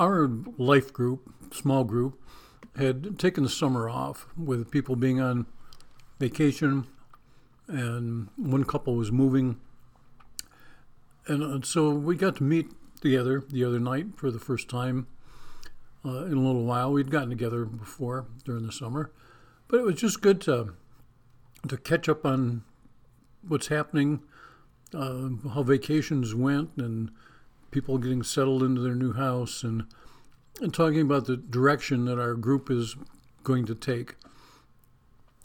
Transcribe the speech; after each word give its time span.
our 0.00 0.30
life 0.56 0.92
group, 0.92 1.32
small 1.52 1.84
group, 1.84 2.18
had 2.76 3.18
taken 3.18 3.44
the 3.44 3.50
summer 3.50 3.88
off 3.88 4.26
with 4.36 4.70
people 4.70 4.96
being 4.96 5.20
on 5.20 5.46
vacation, 6.18 6.86
and 7.68 8.28
one 8.36 8.64
couple 8.64 8.96
was 8.96 9.12
moving. 9.12 9.60
And 11.26 11.42
uh, 11.42 11.66
so 11.66 11.90
we 11.90 12.16
got 12.16 12.36
to 12.36 12.42
meet 12.42 12.70
together 13.02 13.44
the 13.50 13.62
other 13.64 13.78
night 13.78 14.16
for 14.16 14.30
the 14.30 14.38
first 14.38 14.68
time 14.68 15.06
uh, 16.04 16.24
in 16.24 16.32
a 16.32 16.40
little 16.40 16.64
while. 16.64 16.92
We'd 16.92 17.10
gotten 17.10 17.28
together 17.28 17.66
before 17.66 18.26
during 18.44 18.66
the 18.66 18.72
summer, 18.72 19.12
but 19.68 19.80
it 19.80 19.84
was 19.84 19.96
just 19.96 20.22
good 20.22 20.40
to 20.42 20.74
to 21.68 21.76
catch 21.76 22.08
up 22.08 22.24
on 22.24 22.62
what's 23.46 23.66
happening, 23.66 24.22
uh, 24.94 25.28
how 25.52 25.62
vacations 25.62 26.34
went, 26.34 26.70
and 26.78 27.10
people 27.70 27.98
getting 27.98 28.22
settled 28.22 28.62
into 28.62 28.80
their 28.80 28.94
new 28.94 29.12
house, 29.12 29.62
and 29.62 29.84
and 30.60 30.74
talking 30.74 31.00
about 31.00 31.26
the 31.26 31.36
direction 31.36 32.04
that 32.04 32.18
our 32.18 32.34
group 32.34 32.70
is 32.70 32.96
going 33.42 33.64
to 33.66 33.74
take. 33.74 34.16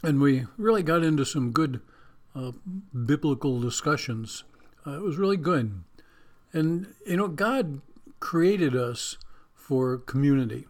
And 0.04 0.20
we 0.20 0.46
really 0.58 0.84
got 0.84 1.04
into 1.04 1.26
some 1.26 1.52
good 1.52 1.82
uh, 2.36 2.52
biblical 3.06 3.60
discussions. 3.60 4.44
Uh, 4.86 4.98
it 4.98 5.02
was 5.02 5.18
really 5.18 5.38
good. 5.38 5.84
And, 6.52 6.94
you 7.06 7.18
know, 7.18 7.28
God 7.28 7.82
created 8.20 8.76
us 8.76 9.18
for 9.54 9.98
community. 9.98 10.68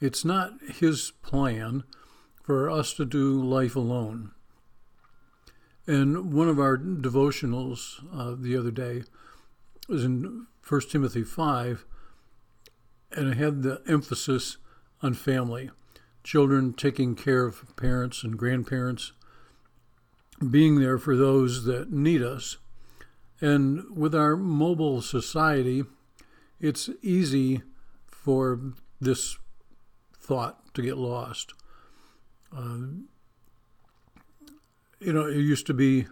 It's 0.00 0.24
not 0.24 0.54
His 0.78 1.12
plan 1.22 1.84
for 2.42 2.70
us 2.70 2.94
to 2.94 3.04
do 3.04 3.42
life 3.42 3.76
alone. 3.76 4.32
And 5.86 6.32
one 6.32 6.48
of 6.48 6.60
our 6.60 6.78
devotionals 6.78 8.02
uh, 8.16 8.36
the 8.38 8.56
other 8.56 8.70
day 8.70 9.02
was 9.92 10.04
in 10.04 10.46
1 10.66 10.80
Timothy 10.88 11.22
5, 11.22 11.84
and 13.14 13.28
it 13.28 13.36
had 13.36 13.62
the 13.62 13.82
emphasis 13.86 14.56
on 15.02 15.12
family 15.12 15.70
children 16.24 16.72
taking 16.72 17.14
care 17.14 17.44
of 17.44 17.76
parents 17.76 18.24
and 18.24 18.38
grandparents, 18.38 19.12
being 20.50 20.80
there 20.80 20.96
for 20.96 21.14
those 21.14 21.64
that 21.64 21.92
need 21.92 22.22
us. 22.22 22.56
And 23.38 23.84
with 23.94 24.14
our 24.14 24.34
mobile 24.34 25.02
society, 25.02 25.82
it's 26.58 26.88
easy 27.02 27.60
for 28.06 28.60
this 28.98 29.36
thought 30.16 30.72
to 30.74 30.80
get 30.80 30.96
lost. 30.96 31.52
Uh, 32.56 32.78
you 35.00 35.12
know, 35.12 35.26
it 35.26 35.36
used 35.36 35.66
to 35.66 35.74
be 35.74 36.06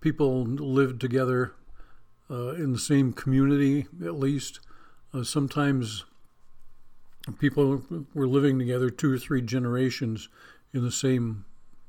people 0.00 0.44
lived 0.44 1.02
together 1.02 1.52
uh, 2.30 2.50
in 2.50 2.72
the 2.72 2.78
same 2.78 3.12
community, 3.12 3.86
at 4.04 4.14
least. 4.14 4.60
Uh, 5.12 5.24
sometimes 5.24 6.04
people 7.38 7.82
were 8.14 8.28
living 8.28 8.58
together 8.58 8.90
two 8.90 9.12
or 9.12 9.18
three 9.18 9.42
generations 9.42 10.28
in 10.72 10.84
the 10.84 10.92
same 10.92 11.44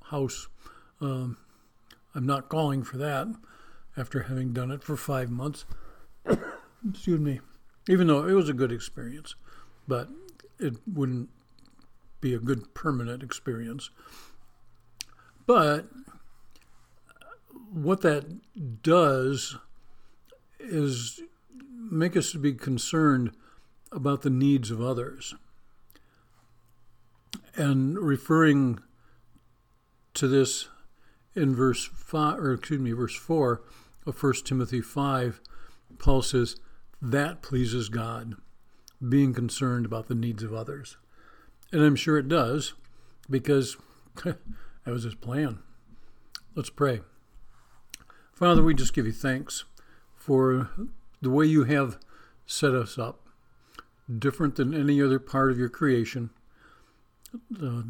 house. 0.06 0.48
Um, 1.00 1.38
I'm 2.16 2.26
not 2.26 2.50
calling 2.50 2.84
for 2.84 2.98
that 2.98 3.28
after 3.96 4.24
having 4.24 4.54
done 4.54 4.72
it 4.72 4.84
for 4.84 4.98
five 4.98 5.30
months. 5.30 5.66
Excuse 6.90 7.20
me. 7.20 7.40
Even 7.90 8.08
though 8.08 8.28
it 8.28 8.34
was 8.34 8.50
a 8.50 8.54
good 8.54 8.72
experience, 8.72 9.36
but 9.88 10.10
it 10.60 10.76
wouldn't 10.88 11.30
be 12.20 12.34
a 12.34 12.40
good 12.40 12.74
permanent 12.74 13.24
experience. 13.24 13.90
But 15.48 15.88
what 17.72 18.02
that 18.02 18.82
does 18.84 19.58
is 20.64 21.22
make 21.74 22.16
us 22.16 22.32
to 22.32 22.40
be 22.40 22.54
concerned 22.54 23.32
about 23.92 24.22
the 24.22 24.30
needs 24.30 24.72
of 24.72 24.82
others. 24.82 25.36
And 27.56 28.00
referring 28.00 28.80
to 30.14 30.28
this 30.28 30.70
in 31.36 31.56
verse 31.56 31.86
five, 31.86 32.40
or 32.40 32.54
excuse 32.54 32.80
me, 32.80 32.92
verse 32.92 33.16
four 33.16 33.64
of 34.06 34.22
1 34.22 34.34
Timothy 34.46 34.82
five, 34.82 35.42
Paul 36.00 36.22
says, 36.22 36.56
that 37.02 37.42
pleases 37.42 37.90
God, 37.90 38.36
being 39.08 39.34
concerned 39.34 39.86
about 39.86 40.08
the 40.08 40.16
needs 40.16 40.44
of 40.44 40.54
others. 40.54 40.98
And 41.72 41.82
I'm 41.82 41.96
sure 41.96 42.18
it 42.18 42.28
does, 42.28 42.74
because 43.30 43.78
that 44.24 44.38
was 44.86 45.04
his 45.04 45.16
plan. 45.16 45.60
Let's 46.56 46.70
pray. 46.70 47.02
Father, 48.34 48.64
we 48.64 48.74
just 48.74 48.94
give 48.94 49.06
you 49.06 49.12
thanks 49.12 49.66
for 50.22 50.70
the 51.20 51.32
way 51.32 51.46
you 51.46 51.64
have 51.64 51.98
set 52.46 52.76
us 52.76 53.00
up 53.00 53.22
different 54.20 54.56
than 54.56 54.72
any 54.72 55.02
other 55.02 55.18
part 55.18 55.50
of 55.50 55.58
your 55.58 55.70
creation. 55.70 56.30
Uh, 57.62 57.82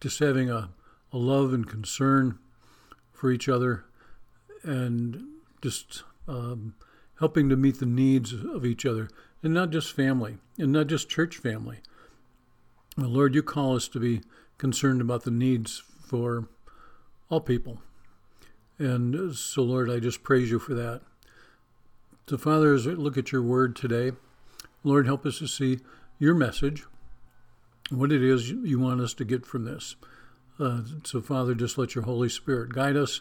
just 0.00 0.20
having 0.20 0.50
a, 0.50 0.70
a 1.12 1.18
love 1.18 1.52
and 1.52 1.68
concern 1.68 2.38
for 3.12 3.32
each 3.32 3.48
other 3.48 3.84
and 4.62 5.24
just 5.62 6.04
um, 6.28 6.74
helping 7.18 7.48
to 7.48 7.56
meet 7.56 7.80
the 7.80 7.86
needs 7.86 8.32
of 8.32 8.64
each 8.64 8.86
other 8.86 9.08
and 9.42 9.52
not 9.52 9.70
just 9.70 9.96
family 9.96 10.36
and 10.58 10.70
not 10.70 10.86
just 10.86 11.08
church 11.08 11.38
family. 11.38 11.78
Well, 12.96 13.08
Lord, 13.08 13.34
you 13.34 13.42
call 13.42 13.74
us 13.74 13.88
to 13.88 13.98
be 13.98 14.20
concerned 14.58 15.00
about 15.00 15.24
the 15.24 15.32
needs 15.32 15.82
for 16.06 16.48
all 17.30 17.40
people. 17.40 17.80
And 18.78 19.34
so, 19.34 19.62
Lord, 19.62 19.90
I 19.90 19.98
just 19.98 20.22
praise 20.22 20.50
you 20.50 20.60
for 20.60 20.74
that. 20.74 21.00
So, 22.26 22.38
Father, 22.38 22.72
as 22.72 22.86
we 22.86 22.94
look 22.94 23.18
at 23.18 23.32
your 23.32 23.42
word 23.42 23.76
today, 23.76 24.12
Lord, 24.82 25.04
help 25.04 25.26
us 25.26 25.40
to 25.40 25.46
see 25.46 25.80
your 26.18 26.34
message, 26.34 26.84
what 27.90 28.10
it 28.10 28.22
is 28.22 28.50
you 28.50 28.78
want 28.78 29.02
us 29.02 29.12
to 29.14 29.26
get 29.26 29.44
from 29.44 29.66
this. 29.66 29.94
Uh, 30.58 30.80
so, 31.04 31.20
Father, 31.20 31.54
just 31.54 31.76
let 31.76 31.94
your 31.94 32.04
Holy 32.04 32.30
Spirit 32.30 32.72
guide 32.72 32.96
us, 32.96 33.20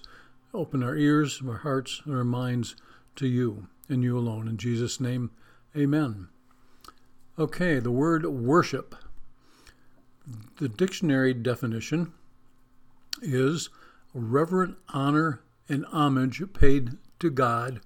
open 0.54 0.82
our 0.82 0.96
ears, 0.96 1.42
our 1.46 1.58
hearts, 1.58 2.02
and 2.06 2.16
our 2.16 2.24
minds 2.24 2.78
to 3.18 3.28
you 3.28 3.68
and 3.90 4.04
you 4.04 4.18
alone. 4.18 4.48
In 4.48 4.56
Jesus' 4.56 5.02
name, 5.02 5.32
amen. 5.76 6.30
Okay, 7.38 7.80
the 7.80 7.92
word 7.92 8.26
worship. 8.26 8.96
The 10.60 10.70
dictionary 10.70 11.34
definition 11.34 12.14
is 13.22 13.70
reverent 14.14 14.78
honor 14.94 15.42
and 15.68 15.86
homage 15.88 16.42
paid 16.54 16.92
to 17.20 17.30
God 17.30 17.82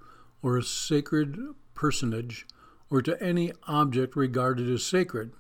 or 0.48 0.58
a 0.58 0.64
sacred 0.64 1.38
personage 1.74 2.46
or 2.90 3.02
to 3.02 3.22
any 3.22 3.52
object 3.68 4.16
regarded 4.16 4.70
as 4.70 4.82
sacred. 4.82 5.34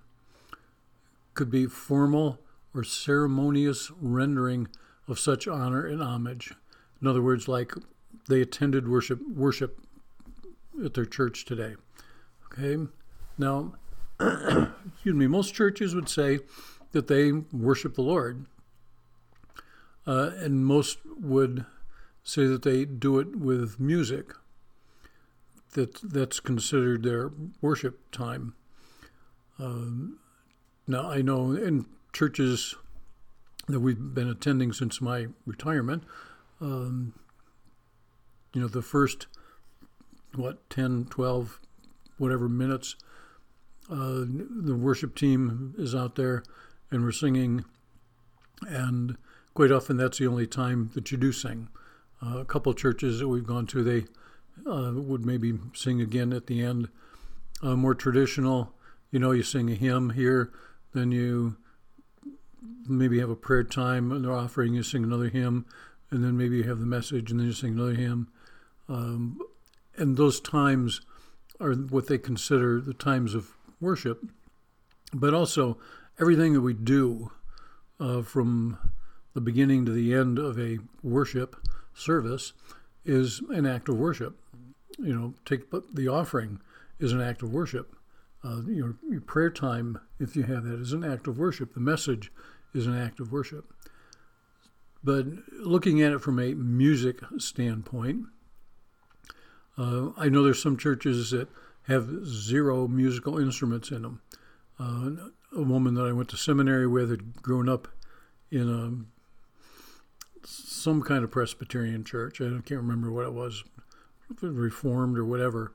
Could 1.33 1.49
be 1.49 1.65
formal 1.65 2.39
or 2.75 2.83
ceremonious 2.83 3.89
rendering 4.01 4.67
of 5.07 5.17
such 5.17 5.47
honor 5.47 5.85
and 5.85 6.03
homage. 6.03 6.53
In 7.01 7.07
other 7.07 7.21
words, 7.21 7.47
like 7.47 7.71
they 8.27 8.41
attended 8.41 8.89
worship 8.89 9.21
worship 9.33 9.79
at 10.83 10.93
their 10.93 11.05
church 11.05 11.45
today. 11.45 11.75
Okay, 12.47 12.77
now, 13.37 13.75
excuse 14.19 14.75
me. 15.15 15.25
Most 15.25 15.53
churches 15.53 15.95
would 15.95 16.09
say 16.09 16.39
that 16.91 17.07
they 17.07 17.31
worship 17.31 17.95
the 17.95 18.01
Lord, 18.01 18.45
uh, 20.05 20.31
and 20.35 20.65
most 20.65 20.97
would 21.05 21.65
say 22.25 22.45
that 22.47 22.63
they 22.63 22.83
do 22.83 23.19
it 23.19 23.37
with 23.37 23.79
music 23.79 24.33
that 25.73 25.99
that's 26.01 26.39
considered 26.39 27.03
their 27.03 27.31
worship 27.61 28.11
time. 28.11 28.53
Um, 29.59 30.19
now 30.87 31.09
I 31.09 31.21
know 31.21 31.51
in 31.51 31.85
churches 32.13 32.75
that 33.67 33.79
we've 33.79 34.13
been 34.13 34.29
attending 34.29 34.71
since 34.71 35.01
my 35.01 35.27
retirement, 35.45 36.03
um, 36.61 37.13
you 38.53 38.61
know, 38.61 38.67
the 38.67 38.81
first 38.81 39.27
what 40.35 40.69
10, 40.69 41.05
12, 41.09 41.59
whatever 42.17 42.47
minutes, 42.47 42.95
uh, 43.89 44.23
the 44.27 44.75
worship 44.75 45.15
team 45.15 45.73
is 45.77 45.95
out 45.95 46.15
there 46.15 46.43
and 46.91 47.03
we're 47.03 47.11
singing, 47.11 47.65
and 48.67 49.17
quite 49.53 49.71
often 49.71 49.97
that's 49.97 50.17
the 50.17 50.27
only 50.27 50.47
time 50.47 50.91
that 50.93 51.11
you 51.11 51.17
do 51.17 51.31
sing. 51.31 51.69
Uh, 52.25 52.39
a 52.39 52.45
couple 52.45 52.73
churches 52.73 53.19
that 53.19 53.27
we've 53.27 53.45
gone 53.45 53.65
to, 53.67 53.83
they 53.83 54.05
uh, 54.65 54.91
would 54.95 55.25
maybe 55.25 55.53
sing 55.73 56.01
again 56.01 56.33
at 56.33 56.47
the 56.47 56.61
end. 56.61 56.89
Uh, 57.61 57.75
more 57.75 57.95
traditional, 57.95 58.73
you 59.11 59.19
know, 59.19 59.31
you 59.31 59.43
sing 59.43 59.69
a 59.69 59.75
hymn 59.75 60.11
here, 60.11 60.51
then 60.93 61.11
you 61.11 61.57
maybe 62.87 63.19
have 63.19 63.29
a 63.29 63.35
prayer 63.35 63.63
time 63.63 64.11
and 64.11 64.23
they're 64.23 64.33
offering 64.33 64.73
you 64.73 64.83
sing 64.83 65.03
another 65.03 65.29
hymn, 65.29 65.65
and 66.11 66.23
then 66.23 66.37
maybe 66.37 66.57
you 66.57 66.63
have 66.63 66.79
the 66.79 66.85
message 66.85 67.31
and 67.31 67.39
then 67.39 67.47
you 67.47 67.53
sing 67.53 67.73
another 67.73 67.95
hymn. 67.95 68.27
Um, 68.87 69.39
and 69.95 70.15
those 70.15 70.39
times 70.39 71.01
are 71.59 71.73
what 71.73 72.07
they 72.07 72.17
consider 72.17 72.79
the 72.79 72.93
times 72.93 73.33
of 73.33 73.51
worship, 73.81 74.23
but 75.13 75.33
also 75.33 75.77
everything 76.19 76.53
that 76.53 76.61
we 76.61 76.73
do 76.73 77.31
uh, 77.99 78.21
from 78.21 78.77
the 79.33 79.41
beginning 79.41 79.85
to 79.85 79.91
the 79.91 80.13
end 80.13 80.39
of 80.39 80.59
a 80.59 80.79
worship 81.03 81.55
service 81.93 82.53
is 83.05 83.41
an 83.49 83.65
act 83.65 83.89
of 83.89 83.97
worship 83.97 84.37
you 84.99 85.13
know, 85.13 85.33
take 85.45 85.69
the 85.93 86.07
offering 86.07 86.59
is 86.99 87.11
an 87.11 87.21
act 87.21 87.41
of 87.43 87.53
worship. 87.53 87.95
Uh, 88.43 88.61
your, 88.67 88.95
your 89.09 89.21
prayer 89.21 89.49
time, 89.49 89.99
if 90.19 90.35
you 90.35 90.43
have 90.43 90.63
that, 90.63 90.79
is 90.79 90.93
an 90.93 91.03
act 91.03 91.27
of 91.27 91.37
worship. 91.37 91.73
The 91.73 91.79
message 91.79 92.31
is 92.73 92.87
an 92.87 92.97
act 92.97 93.19
of 93.19 93.31
worship. 93.31 93.73
But 95.03 95.25
looking 95.59 96.01
at 96.01 96.11
it 96.11 96.21
from 96.21 96.39
a 96.39 96.53
music 96.53 97.19
standpoint, 97.37 98.25
uh, 99.77 100.09
I 100.17 100.29
know 100.29 100.43
there's 100.43 100.61
some 100.61 100.77
churches 100.77 101.31
that 101.31 101.47
have 101.87 102.25
zero 102.25 102.87
musical 102.87 103.37
instruments 103.37 103.91
in 103.91 104.01
them. 104.01 104.21
Uh, 104.79 105.29
a 105.55 105.61
woman 105.61 105.93
that 105.95 106.03
I 106.03 106.11
went 106.11 106.29
to 106.29 106.37
seminary 106.37 106.87
with 106.87 107.09
had 107.09 107.41
grown 107.41 107.69
up 107.69 107.87
in 108.51 108.69
a, 108.69 110.45
some 110.45 111.01
kind 111.01 111.23
of 111.23 111.31
Presbyterian 111.31 112.03
church. 112.03 112.41
I 112.41 112.45
can't 112.45 112.81
remember 112.81 113.11
what 113.11 113.25
it 113.25 113.33
was, 113.33 113.63
Reformed 114.41 115.17
or 115.17 115.25
whatever. 115.25 115.73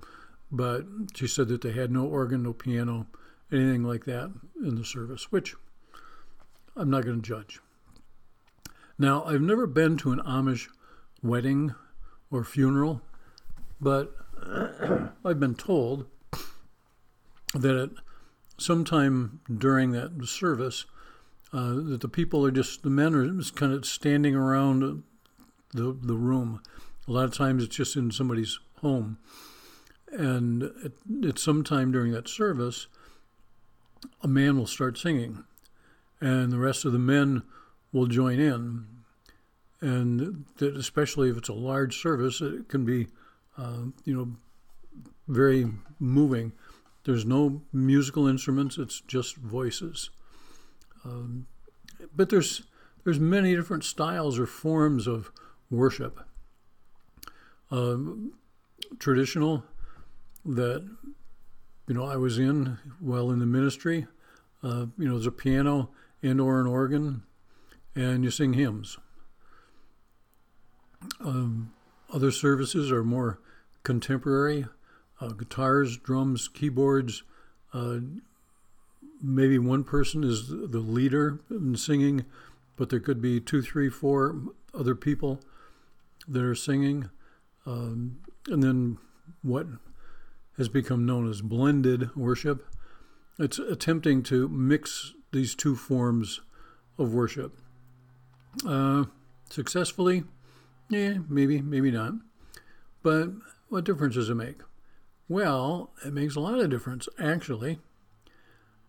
But 0.50 0.84
she 1.14 1.26
said 1.26 1.48
that 1.48 1.62
they 1.62 1.72
had 1.72 1.90
no 1.90 2.04
organ, 2.04 2.42
no 2.42 2.52
piano, 2.52 3.06
anything 3.50 3.84
like 3.84 4.04
that 4.04 4.30
in 4.62 4.76
the 4.76 4.84
service, 4.84 5.32
which 5.32 5.54
I'm 6.76 6.90
not 6.90 7.04
going 7.04 7.22
to 7.22 7.26
judge. 7.26 7.60
Now, 8.98 9.24
I've 9.24 9.40
never 9.40 9.66
been 9.66 9.96
to 9.98 10.12
an 10.12 10.20
Amish 10.20 10.68
wedding 11.22 11.74
or 12.30 12.44
funeral, 12.44 13.02
but 13.80 14.14
I've 15.24 15.40
been 15.40 15.54
told 15.54 16.06
that 17.54 17.76
at 17.76 17.90
sometime 18.58 19.40
during 19.54 19.92
that 19.92 20.26
service, 20.26 20.84
uh, 21.52 21.74
that 21.74 22.00
the 22.00 22.08
people 22.08 22.46
are 22.46 22.50
just 22.50 22.82
the 22.82 22.90
men 22.90 23.14
are 23.14 23.26
just 23.26 23.56
kind 23.56 23.72
of 23.72 23.84
standing 23.84 24.34
around 24.34 25.02
the 25.72 25.96
the 26.00 26.16
room. 26.16 26.62
A 27.08 27.12
lot 27.12 27.24
of 27.24 27.34
times 27.34 27.64
it's 27.64 27.76
just 27.76 27.96
in 27.96 28.10
somebody's 28.10 28.60
home, 28.76 29.18
and 30.12 30.62
at, 30.84 30.92
at 31.26 31.38
some 31.38 31.64
time 31.64 31.90
during 31.90 32.12
that 32.12 32.28
service, 32.28 32.86
a 34.22 34.28
man 34.28 34.56
will 34.56 34.66
start 34.66 34.98
singing, 34.98 35.44
and 36.20 36.52
the 36.52 36.58
rest 36.58 36.84
of 36.84 36.92
the 36.92 36.98
men 36.98 37.42
will 37.92 38.06
join 38.06 38.38
in, 38.38 38.86
and 39.80 40.44
that 40.58 40.76
especially 40.76 41.28
if 41.28 41.36
it's 41.36 41.48
a 41.48 41.54
large 41.54 42.00
service, 42.00 42.40
it 42.40 42.68
can 42.68 42.84
be, 42.84 43.08
uh, 43.58 43.86
you 44.04 44.14
know, 44.14 44.36
very 45.26 45.66
moving. 45.98 46.52
There's 47.04 47.26
no 47.26 47.62
musical 47.72 48.28
instruments; 48.28 48.78
it's 48.78 49.00
just 49.00 49.36
voices. 49.36 50.10
Um, 51.04 51.46
but 52.14 52.30
there's 52.30 52.62
there's 53.02 53.18
many 53.18 53.56
different 53.56 53.82
styles 53.82 54.38
or 54.38 54.46
forms 54.46 55.08
of 55.08 55.32
worship. 55.68 56.20
Um, 57.72 58.34
traditional 58.98 59.64
that 60.44 60.86
you 61.88 61.94
know 61.94 62.04
I 62.04 62.16
was 62.16 62.38
in 62.38 62.78
while 63.00 63.30
in 63.30 63.38
the 63.38 63.46
ministry. 63.46 64.06
Uh, 64.62 64.86
you 64.98 65.08
know, 65.08 65.14
there's 65.14 65.26
a 65.26 65.32
piano 65.32 65.88
and 66.22 66.38
or 66.38 66.60
an 66.60 66.66
organ, 66.66 67.22
and 67.96 68.24
you 68.24 68.30
sing 68.30 68.52
hymns. 68.52 68.98
Um, 71.20 71.72
other 72.12 72.30
services 72.30 72.92
are 72.92 73.02
more 73.02 73.40
contemporary, 73.84 74.66
uh, 75.20 75.28
guitars, 75.28 75.96
drums, 75.96 76.48
keyboards. 76.48 77.22
Uh, 77.72 78.00
maybe 79.22 79.58
one 79.58 79.82
person 79.82 80.22
is 80.22 80.48
the 80.48 80.78
leader 80.78 81.40
in 81.50 81.74
singing, 81.76 82.26
but 82.76 82.90
there 82.90 83.00
could 83.00 83.22
be 83.22 83.40
two, 83.40 83.62
three, 83.62 83.88
four 83.88 84.42
other 84.74 84.94
people 84.94 85.40
that 86.28 86.42
are 86.42 86.54
singing. 86.54 87.08
Um, 87.66 88.18
and 88.48 88.62
then 88.62 88.98
what 89.42 89.66
has 90.56 90.68
become 90.68 91.06
known 91.06 91.28
as 91.28 91.40
blended 91.40 92.14
worship. 92.14 92.66
It's 93.38 93.58
attempting 93.58 94.22
to 94.24 94.48
mix 94.48 95.14
these 95.32 95.54
two 95.54 95.74
forms 95.74 96.40
of 96.98 97.14
worship. 97.14 97.58
Uh, 98.66 99.04
successfully, 99.50 100.24
yeah, 100.90 101.14
maybe, 101.28 101.62
maybe 101.62 101.90
not. 101.90 102.14
But 103.02 103.30
what 103.68 103.84
difference 103.84 104.14
does 104.14 104.28
it 104.28 104.34
make? 104.34 104.60
Well, 105.28 105.90
it 106.04 106.12
makes 106.12 106.36
a 106.36 106.40
lot 106.40 106.58
of 106.58 106.68
difference, 106.68 107.08
actually, 107.18 107.78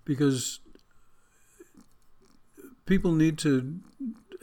because 0.04 0.60
people 2.86 3.14
need 3.14 3.38
to 3.40 3.80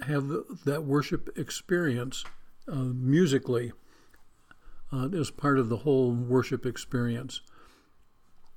have 0.06 0.29
that 0.65 0.85
worship 0.85 1.29
experience 1.37 2.25
uh, 2.67 2.77
musically 2.77 3.73
uh, 4.93 5.09
as 5.11 5.31
part 5.31 5.59
of 5.59 5.69
the 5.69 5.79
whole 5.79 6.13
worship 6.13 6.67
experience. 6.67 7.41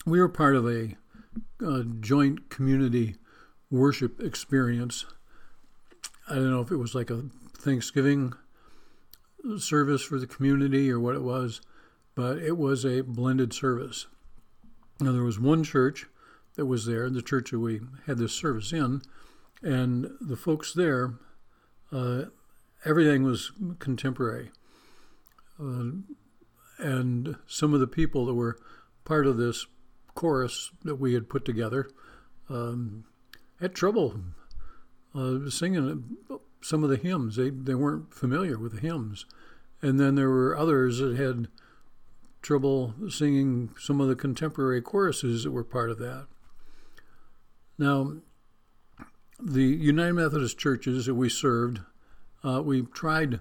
We 0.05 0.19
were 0.19 0.29
part 0.29 0.55
of 0.55 0.65
a, 0.67 0.95
a 1.61 1.83
joint 1.83 2.49
community 2.49 3.15
worship 3.69 4.19
experience. 4.19 5.05
I 6.29 6.35
don't 6.35 6.51
know 6.51 6.61
if 6.61 6.71
it 6.71 6.77
was 6.77 6.95
like 6.95 7.09
a 7.09 7.25
Thanksgiving 7.57 8.33
service 9.57 10.01
for 10.01 10.19
the 10.19 10.27
community 10.27 10.91
or 10.91 10.99
what 10.99 11.15
it 11.15 11.23
was, 11.23 11.61
but 12.15 12.37
it 12.37 12.57
was 12.57 12.85
a 12.85 13.01
blended 13.01 13.53
service. 13.53 14.07
Now, 14.99 15.11
there 15.11 15.23
was 15.23 15.39
one 15.39 15.63
church 15.63 16.05
that 16.55 16.65
was 16.65 16.85
there, 16.85 17.09
the 17.09 17.21
church 17.21 17.51
that 17.51 17.59
we 17.59 17.81
had 18.05 18.17
this 18.17 18.33
service 18.33 18.71
in, 18.71 19.01
and 19.61 20.11
the 20.21 20.37
folks 20.37 20.73
there, 20.73 21.15
uh, 21.91 22.25
everything 22.85 23.23
was 23.23 23.51
contemporary. 23.79 24.51
Uh, 25.59 25.83
and 26.83 27.37
some 27.47 27.73
of 27.73 27.79
the 27.79 27.87
people 27.87 28.25
that 28.25 28.33
were 28.33 28.59
part 29.05 29.25
of 29.25 29.37
this 29.37 29.65
chorus 30.13 30.71
that 30.83 30.95
we 30.95 31.13
had 31.13 31.29
put 31.29 31.45
together 31.45 31.89
um, 32.49 33.05
had 33.59 33.73
trouble 33.73 34.19
uh, 35.15 35.49
singing 35.49 36.17
some 36.61 36.83
of 36.83 36.89
the 36.89 36.97
hymns. 36.97 37.35
They, 37.35 37.49
they 37.49 37.75
weren't 37.75 38.13
familiar 38.13 38.57
with 38.57 38.73
the 38.73 38.81
hymns. 38.81 39.25
And 39.81 39.99
then 39.99 40.15
there 40.15 40.29
were 40.29 40.57
others 40.57 40.99
that 40.99 41.17
had 41.17 41.47
trouble 42.41 42.93
singing 43.09 43.71
some 43.79 44.01
of 44.01 44.07
the 44.07 44.15
contemporary 44.15 44.81
choruses 44.81 45.43
that 45.43 45.51
were 45.51 45.63
part 45.63 45.89
of 45.89 45.99
that. 45.99 46.27
Now, 47.77 48.17
the 49.39 49.63
United 49.63 50.13
Methodist 50.13 50.57
churches 50.57 51.05
that 51.05 51.15
we 51.15 51.29
served, 51.29 51.81
uh, 52.43 52.61
we 52.63 52.83
tried 52.83 53.39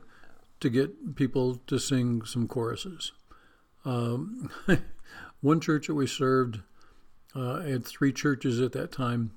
to 0.60 0.70
get 0.70 1.16
people 1.16 1.56
to 1.66 1.78
sing 1.78 2.24
some 2.24 2.48
choruses. 2.48 3.12
Um, 3.84 4.50
one 5.40 5.60
church 5.60 5.86
that 5.88 5.94
we 5.94 6.06
served 6.06 6.60
uh, 7.34 7.60
had 7.60 7.84
three 7.84 8.12
churches 8.12 8.60
at 8.60 8.72
that 8.72 8.92
time, 8.92 9.32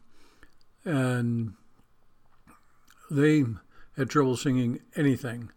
and 0.84 1.54
they 3.10 3.44
had 3.98 4.10
trouble 4.10 4.38
singing 4.38 4.80
anything. 4.96 5.52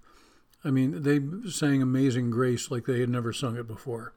I 0.65 0.71
mean, 0.71 1.03
they 1.03 1.21
sang 1.51 1.83
Amazing 1.83 2.31
Grace 2.31 2.71
like 2.71 2.87
they 2.87 3.01
had 3.01 3.09
never 3.09 3.33
sung 3.33 3.57
it 3.57 3.67
before. 3.67 4.15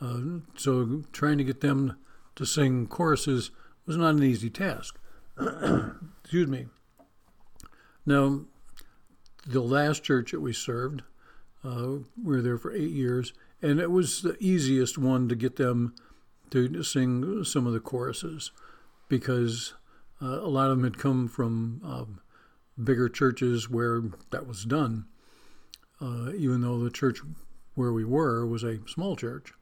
Uh, 0.00 0.40
so 0.56 1.04
trying 1.12 1.38
to 1.38 1.44
get 1.44 1.60
them 1.60 1.96
to 2.34 2.44
sing 2.44 2.86
choruses 2.86 3.50
was 3.86 3.96
not 3.96 4.14
an 4.14 4.22
easy 4.22 4.50
task. 4.50 4.98
Excuse 6.22 6.48
me. 6.48 6.66
Now, 8.04 8.42
the 9.46 9.60
last 9.60 10.02
church 10.02 10.32
that 10.32 10.40
we 10.40 10.52
served, 10.52 11.02
uh, 11.64 11.98
we 12.22 12.36
were 12.36 12.42
there 12.42 12.58
for 12.58 12.72
eight 12.72 12.90
years, 12.90 13.32
and 13.62 13.80
it 13.80 13.90
was 13.90 14.22
the 14.22 14.36
easiest 14.38 14.98
one 14.98 15.28
to 15.28 15.34
get 15.34 15.56
them 15.56 15.94
to 16.50 16.82
sing 16.82 17.44
some 17.44 17.66
of 17.66 17.72
the 17.72 17.80
choruses 17.80 18.52
because 19.08 19.74
uh, 20.22 20.40
a 20.40 20.48
lot 20.48 20.70
of 20.70 20.76
them 20.76 20.84
had 20.84 20.98
come 20.98 21.28
from 21.28 21.80
um, 21.84 22.20
bigger 22.82 23.08
churches 23.08 23.68
where 23.68 24.02
that 24.30 24.46
was 24.46 24.64
done, 24.64 25.06
uh, 26.00 26.32
even 26.36 26.60
though 26.60 26.78
the 26.78 26.90
church 26.90 27.20
where 27.74 27.92
we 27.92 28.04
were 28.04 28.46
was 28.46 28.62
a 28.62 28.78
small 28.88 29.16
church. 29.16 29.52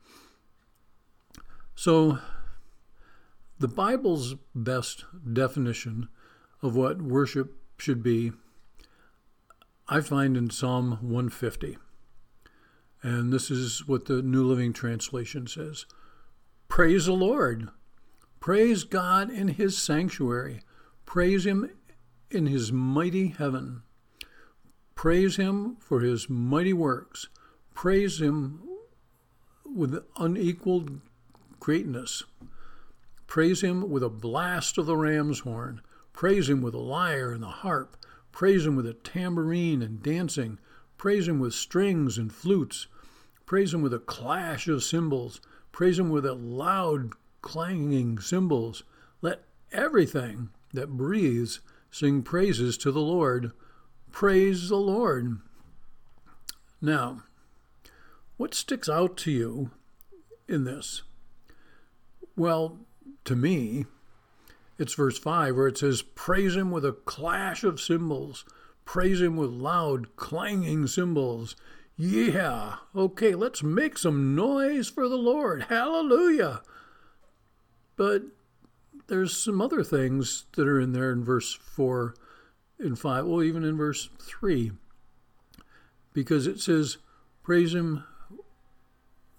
So, 1.75 2.19
the 3.59 3.69
Bible's 3.69 4.37
best 4.55 5.05
definition 5.33 6.09
of 6.63 6.77
what 6.77 7.03
worship 7.03 7.57
should 7.79 8.03
be, 8.03 8.33
I 9.89 10.01
find 10.01 10.37
in 10.37 10.51
Psalm 10.51 10.93
150. 11.03 11.79
And 13.05 13.31
this 13.31 13.51
is 13.51 13.87
what 13.87 14.07
the 14.07 14.23
New 14.23 14.43
Living 14.43 14.73
Translation 14.73 15.47
says 15.47 15.85
Praise 16.69 17.05
the 17.05 17.13
Lord. 17.13 17.69
Praise 18.41 18.83
God 18.85 19.31
in 19.31 19.49
his 19.49 19.77
sanctuary. 19.77 20.63
Praise 21.05 21.45
him 21.45 21.71
in 22.31 22.47
his 22.47 22.73
mighty 22.73 23.29
heaven. 23.29 23.83
Praise 24.95 25.37
him 25.37 25.77
for 25.81 26.01
his 26.01 26.31
mighty 26.31 26.73
works. 26.73 27.29
Praise 27.75 28.23
him 28.23 28.63
with 29.67 30.03
unequaled 30.17 31.03
greatness. 31.61 32.25
Praise 33.27 33.63
him 33.63 33.91
with 33.91 34.03
a 34.03 34.09
blast 34.09 34.79
of 34.79 34.87
the 34.87 34.97
ram's 34.97 35.41
horn. 35.41 35.83
Praise 36.15 36.49
him 36.49 36.63
with 36.63 36.73
a 36.73 36.79
lyre 36.79 37.33
and 37.33 37.43
the 37.43 37.49
harp. 37.49 37.99
Praise 38.33 38.65
him 38.65 38.77
with 38.77 38.87
a 38.87 38.95
tambourine 38.95 39.83
and 39.83 40.03
dancing. 40.03 40.59
Praise 40.97 41.29
him 41.29 41.39
with 41.39 41.53
strings 41.53 42.17
and 42.17 42.33
flutes. 42.33 42.87
Praise 43.47 43.75
him 43.75 43.83
with 43.83 43.95
a 43.95 43.99
clash 43.99 44.69
of 44.69 44.83
cymbals. 44.83 45.41
Praise 45.73 45.99
him 45.99 46.11
with 46.11 46.25
a 46.25 46.35
loud 46.35 47.11
clanging 47.43 48.19
cymbals. 48.19 48.85
Let 49.21 49.43
everything 49.73 50.51
that 50.73 50.97
breathes 50.97 51.61
sing 51.91 52.23
praises 52.23 52.77
to 52.79 52.91
the 52.91 53.01
Lord. 53.01 53.53
Praise 54.11 54.69
the 54.69 54.77
Lord. 54.77 55.39
Now, 56.81 57.23
what 58.37 58.55
sticks 58.55 58.89
out 58.89 59.17
to 59.19 59.31
you 59.31 59.71
in 60.49 60.65
this? 60.65 61.03
Well, 62.37 62.79
to 63.25 63.37
me, 63.37 63.87
it's 64.79 64.95
verse 64.95 65.19
5 65.19 65.57
where 65.57 65.69
it 65.69 65.79
says, 65.79 66.03
Praise 66.03 66.57
him 66.57 66.71
with 66.71 66.85
a 66.85 66.93
clash 66.93 67.63
of 67.63 67.81
cymbals, 67.81 68.45
praise 68.85 69.21
him 69.21 69.37
with 69.37 69.51
loud, 69.51 70.17
clanging 70.17 70.87
cymbals. 70.87 71.55
Yeah, 71.97 72.77
okay, 72.95 73.35
let's 73.35 73.63
make 73.63 73.99
some 73.99 74.35
noise 74.35 74.89
for 74.89 75.09
the 75.09 75.17
Lord. 75.17 75.67
Hallelujah. 75.69 76.63
But 77.97 78.23
there's 79.07 79.37
some 79.37 79.61
other 79.61 79.85
things 79.85 80.47
that 80.57 80.67
are 80.67 80.81
in 80.81 80.93
there 80.93 81.13
in 81.13 81.25
verse 81.25 81.55
4 81.55 82.15
and 82.81 82.99
5, 82.99 83.27
well, 83.27 83.43
even 83.43 83.63
in 83.63 83.77
verse 83.77 84.09
3, 84.21 84.73
because 86.13 86.49
it 86.49 86.61
says, 86.61 86.99
Praise 87.45 87.75
him 87.75 88.05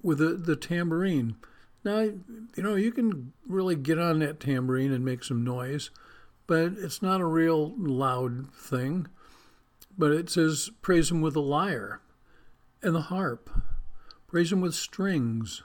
with 0.02 0.20
the, 0.20 0.36
the 0.36 0.56
tambourine. 0.56 1.36
Now, 1.84 2.00
you 2.02 2.24
know, 2.58 2.76
you 2.76 2.92
can 2.92 3.34
really 3.48 3.76
get 3.76 4.00
on 4.00 4.20
that 4.20 4.40
tambourine 4.40 4.94
and 4.94 5.04
make 5.04 5.24
some 5.24 5.44
noise, 5.44 5.90
but 6.48 6.74
it's 6.78 7.02
not 7.02 7.20
a 7.20 7.26
real 7.26 7.74
loud 7.78 8.54
thing. 8.54 9.08
But 9.98 10.12
it 10.12 10.30
says, 10.30 10.70
praise 10.82 11.10
him 11.10 11.22
with 11.22 11.36
a 11.36 11.42
lyre 11.42 12.02
and 12.86 12.94
the 12.94 13.02
harp, 13.02 13.50
praise 14.28 14.52
him 14.52 14.62
with 14.62 14.76
strings 14.76 15.64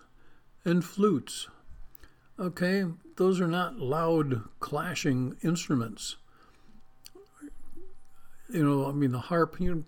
and 0.64 0.82
flutes. 0.82 1.48
Okay, 2.38 2.86
those 3.16 3.42
are 3.42 3.46
not 3.46 3.78
loud, 3.78 4.48
clashing 4.58 5.36
instruments. 5.42 6.16
You 8.48 8.64
know, 8.64 8.88
I 8.88 8.92
mean, 8.92 9.12
the 9.12 9.18
harp, 9.18 9.60
you 9.60 9.74
know, 9.74 9.84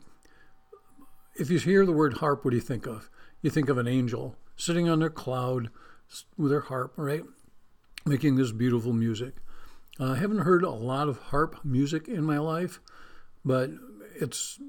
if 1.35 1.51
you 1.51 1.59
hear 1.59 1.87
the 1.87 1.93
word 1.93 2.19
harp, 2.19 2.45
what 2.45 2.51
do 2.51 2.57
you 2.59 2.63
think 2.63 2.87
of? 2.87 3.09
You 3.41 3.49
think 3.49 3.71
of 3.71 3.79
an 3.79 3.89
angel 3.89 4.37
sitting 4.57 4.91
on 4.91 4.99
their 4.99 5.11
cloud 5.11 5.71
with 6.37 6.51
their 6.51 6.61
harp, 6.61 6.93
right? 6.97 7.25
Making 8.05 8.37
this 8.37 8.53
beautiful 8.53 8.93
music. 8.93 9.37
Uh, 9.99 10.13
I 10.13 10.17
haven't 10.17 10.41
heard 10.41 10.65
a 10.65 10.71
lot 10.71 11.09
of 11.09 11.17
harp 11.17 11.65
music 11.65 12.09
in 12.09 12.25
my 12.25 12.39
life, 12.39 12.79
but 13.43 13.71
it's 14.15 14.61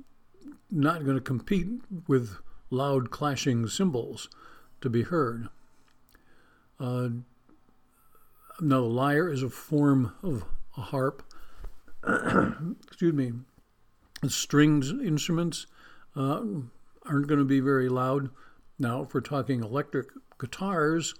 not 0.71 1.03
going 1.03 1.17
to 1.17 1.21
compete 1.21 1.67
with 2.07 2.37
loud 2.73 3.11
clashing 3.11 3.67
cymbals 3.67 4.29
to 4.81 4.89
be 4.89 5.03
heard. 5.03 5.47
Uh, 6.79 7.09
now, 8.59 8.81
the 8.81 8.87
lyre 8.87 9.29
is 9.29 9.43
a 9.43 9.49
form 9.49 10.13
of 10.21 10.43
a 10.77 10.81
harp. 10.81 11.23
Excuse 12.87 13.13
me. 13.13 13.31
Strings 14.27 14.89
instruments 14.89 15.67
uh, 16.15 16.41
aren't 17.05 17.27
going 17.27 17.39
to 17.39 17.45
be 17.45 17.59
very 17.59 17.89
loud. 17.89 18.29
Now, 18.79 19.03
if 19.03 19.13
we're 19.13 19.21
talking 19.21 19.63
electric 19.63 20.07
guitars, 20.39 21.13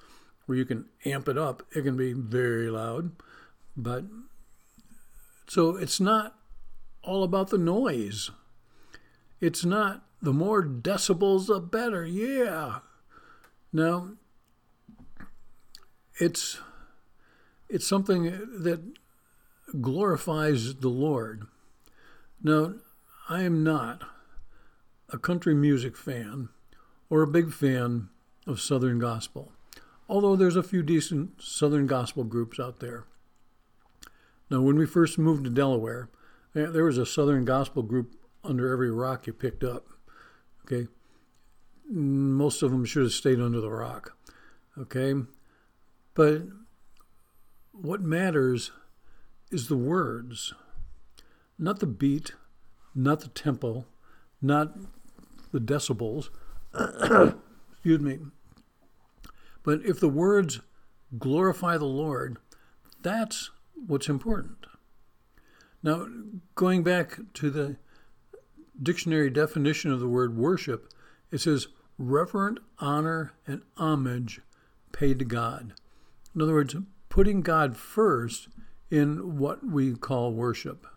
where 0.45 0.57
you 0.57 0.65
can 0.65 0.86
amp 1.05 1.27
it 1.27 1.38
up, 1.38 1.63
it 1.75 1.83
can 1.83 1.95
be 1.95 2.13
very 2.13 2.69
loud. 2.69 3.12
But 3.75 4.05
so 5.48 5.75
it's 5.75 6.00
not 6.00 6.36
all 7.03 7.24
about 7.24 7.50
the 7.50 7.57
noise. 7.57 8.31
It's 9.39 9.65
not 9.65 10.03
the 10.24 10.34
more 10.34 10.63
decibels, 10.63 11.46
the 11.46 11.60
better. 11.60 12.03
Yeah. 12.03 12.80
Now, 13.72 14.13
it's 16.20 16.60
it's 17.70 17.86
something 17.86 18.24
that 18.63 18.82
glorifies 19.80 20.75
the 20.75 20.89
Lord. 20.89 21.44
Now, 22.42 22.74
I 23.30 23.44
am 23.44 23.63
not 23.63 24.03
a 25.10 25.20
country 25.20 25.53
music 25.53 25.96
fan 25.96 26.50
or 27.12 27.22
a 27.22 27.27
big 27.27 27.53
fan 27.53 28.10
of 28.48 28.60
Southern 28.60 28.98
gospel 28.98 29.51
although 30.10 30.36
there's 30.36 30.56
a 30.56 30.63
few 30.63 30.84
decent 30.84 31.42
Southern 31.42 31.88
gospel 31.88 32.24
groups 32.24 32.60
out 32.60 32.80
there. 32.80 33.06
Now, 34.50 34.62
when 34.62 34.75
we 34.75 34.86
first 34.86 35.18
moved 35.18 35.46
to 35.46 35.50
Delaware, 35.50 36.10
there 36.53 36.84
was 36.84 36.98
a 36.98 37.06
Southern 37.06 37.46
gospel 37.46 37.82
group 37.82 38.15
under 38.44 38.72
every 38.72 38.92
rock 38.92 39.25
you 39.25 39.34
picked 39.34 39.63
up. 39.63 39.88
Okay, 40.65 40.88
most 41.89 42.63
of 42.63 42.72
them 42.72 42.86
should 42.86 43.03
have 43.03 43.12
stayed 43.12 43.39
under 43.39 43.60
the 43.60 43.70
rock. 43.70 44.15
Okay, 44.77 45.13
but 46.13 46.43
what 47.72 48.01
matters 48.01 48.72
is 49.51 49.67
the 49.67 49.77
words, 49.77 50.53
not 51.60 51.79
the 51.79 51.86
beat, 51.86 52.34
not 52.96 53.20
the 53.20 53.27
tempo, 53.29 53.86
not 54.41 54.77
the 55.51 55.60
decibels. 55.60 56.29
Excuse 56.74 58.00
me. 58.00 58.20
But 59.63 59.82
if 59.86 60.00
the 60.00 60.10
words 60.10 60.62
glorify 61.17 61.77
the 61.77 61.86
Lord, 61.86 62.38
that's 63.01 63.51
what's 63.75 64.10
important. 64.10 64.65
Now, 65.82 66.08
going 66.55 66.84
back 66.84 67.20
to 67.36 67.50
the 67.50 67.77
dictionary 68.82 69.30
definition 69.30 69.92
of 69.92 70.00
the 70.00 70.08
word 70.08 70.36
worship, 70.36 70.92
it 71.32 71.39
says 71.39 71.68
reverent 71.98 72.60
honor 72.80 73.34
and 73.46 73.62
homage 73.77 74.42
paid 74.92 75.20
to 75.20 75.25
God. 75.25 75.74
In 76.36 76.42
other 76.42 76.53
words, 76.53 76.75
putting 77.10 77.42
God 77.42 77.77
first 77.77 78.48
in 78.89 79.38
what 79.38 79.65
we 79.65 79.94
call 79.96 80.34
worship. 80.34 80.88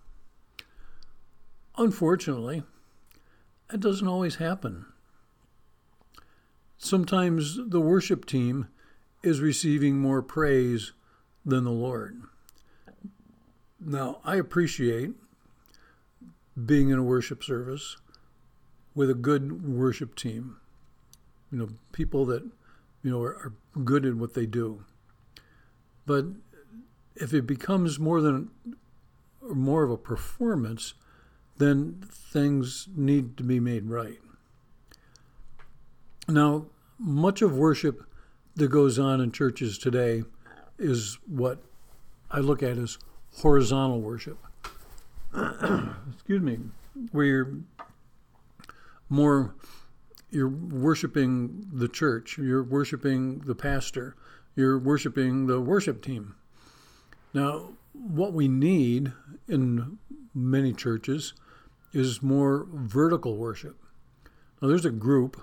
Unfortunately, 1.76 2.62
that 3.68 3.80
doesn't 3.80 4.09
always 4.09 4.37
happen. 4.37 4.87
Sometimes 6.78 7.59
the 7.68 7.80
worship 7.80 8.25
team 8.25 8.68
is 9.23 9.40
receiving 9.40 9.99
more 9.99 10.23
praise 10.23 10.92
than 11.45 11.64
the 11.64 11.71
Lord. 11.71 12.23
Now, 13.80 14.21
I 14.25 14.37
appreciate 14.37 15.11
being 16.64 16.90
in 16.90 16.98
a 16.98 17.02
worship 17.02 17.42
service 17.44 17.96
with 18.94 19.10
a 19.10 19.14
good 19.14 19.62
worship 19.66 20.14
team. 20.14 20.56
You 21.52 21.58
know, 21.58 21.68
people 21.92 22.25
that, 22.26 22.42
you 23.02 23.10
know, 23.10 23.22
are, 23.22 23.34
are 23.34 23.52
good 23.84 24.06
at 24.06 24.14
what 24.14 24.34
they 24.34 24.46
do. 24.46 24.84
But 26.06 26.26
if 27.14 27.34
it 27.34 27.46
becomes 27.46 27.98
more 27.98 28.20
than 28.20 28.50
or 29.42 29.54
more 29.54 29.84
of 29.84 29.90
a 29.90 29.96
performance, 29.96 30.94
then 31.58 32.04
things 32.10 32.88
need 32.94 33.36
to 33.36 33.42
be 33.42 33.60
made 33.60 33.88
right. 33.88 34.18
Now, 36.28 36.66
much 36.98 37.42
of 37.42 37.56
worship 37.56 38.02
that 38.56 38.68
goes 38.68 38.98
on 38.98 39.20
in 39.20 39.32
churches 39.32 39.78
today 39.78 40.25
is 40.78 41.18
what 41.26 41.58
I 42.30 42.40
look 42.40 42.62
at 42.62 42.78
as 42.78 42.98
horizontal 43.38 44.00
worship. 44.00 44.38
Excuse 46.14 46.40
me, 46.40 46.59
where 47.12 47.26
you're 47.26 47.55
more 49.09 49.55
you're 50.31 50.49
worshiping 50.49 51.66
the 51.73 51.88
church, 51.88 52.38
you're 52.38 52.64
worshiping 52.64 53.40
the 53.40 53.55
pastor, 53.55 54.16
you're 54.55 54.78
worshiping 54.78 55.47
the 55.47 55.61
worship 55.61 56.02
team. 56.02 56.35
Now, 57.33 57.75
what 57.93 58.33
we 58.33 58.49
need 58.49 59.12
in 59.47 59.99
many 60.35 60.73
churches 60.73 61.35
is 61.93 62.23
more 62.23 62.66
vertical 62.73 63.37
worship. 63.37 63.76
Now, 64.61 64.69
there's 64.69 64.85
a 64.85 64.90
group 64.90 65.40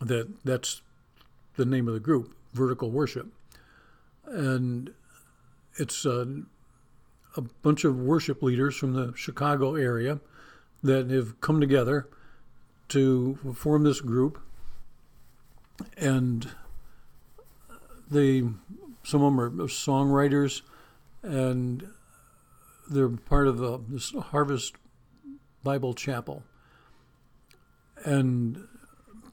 that 0.00 0.44
that's 0.44 0.82
the 1.56 1.64
name 1.64 1.88
of 1.88 1.94
the 1.94 2.00
group, 2.00 2.34
Vertical 2.52 2.90
Worship, 2.90 3.28
and 4.26 4.92
it's 5.78 6.04
a, 6.04 6.42
a 7.36 7.42
bunch 7.62 7.84
of 7.84 7.98
worship 7.98 8.42
leaders 8.42 8.76
from 8.76 8.94
the 8.94 9.12
Chicago 9.16 9.74
area 9.74 10.20
that 10.82 11.10
have 11.10 11.40
come 11.40 11.60
together 11.60 12.08
to 12.88 13.54
form 13.54 13.82
this 13.82 14.00
group, 14.00 14.40
and 15.96 16.50
they 18.10 18.42
some 19.02 19.22
of 19.22 19.34
them 19.34 19.60
are 19.60 19.68
songwriters, 19.68 20.62
and 21.22 21.86
they're 22.90 23.08
part 23.08 23.46
of 23.46 23.58
the, 23.58 23.80
this 23.88 24.12
Harvest 24.12 24.74
Bible 25.62 25.94
Chapel, 25.94 26.42
and 28.04 28.66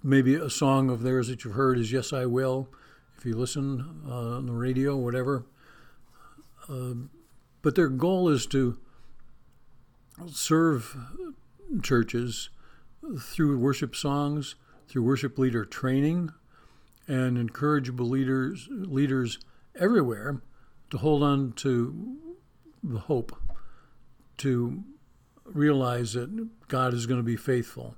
maybe 0.03 0.35
a 0.35 0.49
song 0.49 0.89
of 0.89 1.01
theirs 1.01 1.27
that 1.27 1.43
you've 1.43 1.53
heard 1.53 1.79
is 1.79 1.91
Yes, 1.91 2.11
I 2.11 2.25
Will, 2.25 2.69
if 3.17 3.25
you 3.25 3.35
listen 3.35 4.01
uh, 4.07 4.37
on 4.37 4.47
the 4.47 4.53
radio, 4.53 4.95
whatever. 4.97 5.45
Uh, 6.69 6.93
but 7.63 7.73
their 7.73 7.89
goal 7.89 8.29
is 8.29 8.45
to 8.45 8.77
serve 10.27 10.95
churches 11.81 12.49
through 13.19 13.57
worship 13.57 13.95
songs, 13.95 14.55
through 14.87 15.01
worship 15.01 15.39
leader 15.39 15.65
training, 15.65 16.31
and 17.07 17.37
encourage 17.37 17.89
leaders 17.89 18.67
leaders 18.69 19.39
everywhere 19.75 20.41
to 20.91 20.97
hold 20.99 21.23
on 21.23 21.51
to 21.53 22.17
the 22.83 22.99
hope 22.99 23.35
to 24.37 24.83
realize 25.45 26.13
that 26.13 26.49
God 26.67 26.93
is 26.93 27.05
going 27.05 27.19
to 27.19 27.23
be 27.23 27.35
faithful. 27.35 27.95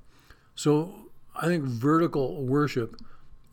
So 0.56 1.10
I 1.36 1.48
think 1.48 1.64
vertical 1.64 2.46
worship 2.46 2.96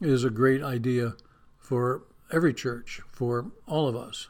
is 0.01 0.25
a 0.25 0.31
great 0.31 0.63
idea 0.63 1.15
for 1.59 2.03
every 2.31 2.55
church, 2.55 3.01
for 3.11 3.51
all 3.67 3.89
of 3.89 3.97
us. 3.97 4.29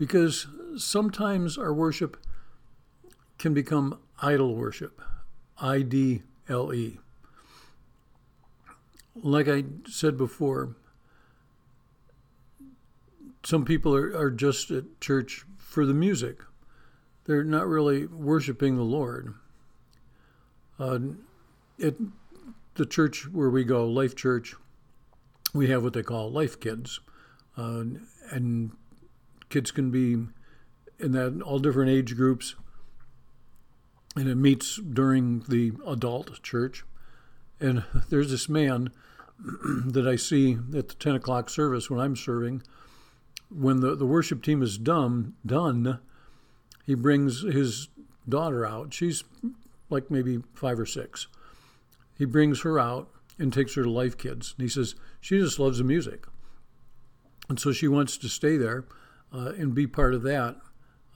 Because 0.00 0.46
sometimes 0.78 1.58
our 1.58 1.74
worship 1.74 2.16
can 3.36 3.52
become 3.52 3.98
idol 4.22 4.54
worship, 4.54 5.02
I 5.60 5.82
D 5.82 6.22
L 6.48 6.72
E. 6.72 7.00
Like 9.14 9.46
I 9.46 9.64
said 9.86 10.16
before, 10.16 10.74
some 13.44 13.66
people 13.66 13.94
are, 13.94 14.16
are 14.16 14.30
just 14.30 14.70
at 14.70 14.84
church 15.02 15.44
for 15.58 15.84
the 15.84 15.92
music. 15.92 16.38
They're 17.26 17.44
not 17.44 17.66
really 17.66 18.06
worshiping 18.06 18.76
the 18.76 18.82
Lord. 18.82 19.34
Uh, 20.78 20.98
it, 21.76 21.96
the 22.76 22.86
church 22.86 23.28
where 23.30 23.50
we 23.50 23.64
go, 23.64 23.86
Life 23.86 24.16
Church, 24.16 24.54
we 25.52 25.68
have 25.68 25.82
what 25.82 25.92
they 25.92 26.02
call 26.02 26.32
Life 26.32 26.58
Kids. 26.58 27.00
Uh, 27.54 27.84
and 28.30 28.70
kids 29.50 29.70
can 29.70 29.90
be 29.90 30.14
in 30.98 31.12
that 31.12 31.42
all 31.42 31.58
different 31.58 31.90
age 31.90 32.16
groups. 32.16 32.54
And 34.16 34.28
it 34.28 34.36
meets 34.36 34.76
during 34.76 35.40
the 35.48 35.72
adult 35.86 36.42
church. 36.42 36.84
And 37.60 37.84
there's 38.08 38.30
this 38.30 38.48
man 38.48 38.90
that 39.86 40.08
I 40.08 40.16
see 40.16 40.58
at 40.74 40.88
the 40.88 40.94
10 40.94 41.16
o'clock 41.16 41.50
service 41.50 41.90
when 41.90 42.00
I'm 42.00 42.16
serving 42.16 42.62
when 43.50 43.80
the, 43.80 43.94
the 43.96 44.06
worship 44.06 44.42
team 44.42 44.62
is 44.62 44.78
done, 44.78 45.34
done, 45.44 45.98
he 46.86 46.94
brings 46.94 47.42
his 47.42 47.88
daughter 48.28 48.64
out. 48.64 48.94
She's 48.94 49.24
like 49.90 50.10
maybe 50.10 50.40
five 50.54 50.78
or 50.78 50.86
six. 50.86 51.26
He 52.16 52.24
brings 52.24 52.62
her 52.62 52.78
out 52.78 53.08
and 53.38 53.52
takes 53.52 53.74
her 53.74 53.82
to 53.82 53.90
Life 53.90 54.16
Kids. 54.16 54.54
And 54.56 54.62
he 54.62 54.68
says 54.68 54.94
she 55.20 55.38
just 55.38 55.58
loves 55.58 55.78
the 55.78 55.84
music. 55.84 56.26
And 57.48 57.58
so 57.58 57.72
she 57.72 57.88
wants 57.88 58.16
to 58.18 58.28
stay 58.28 58.56
there 58.56 58.84
uh, 59.32 59.52
and 59.58 59.74
be 59.74 59.86
part 59.86 60.14
of 60.14 60.22
that. 60.22 60.56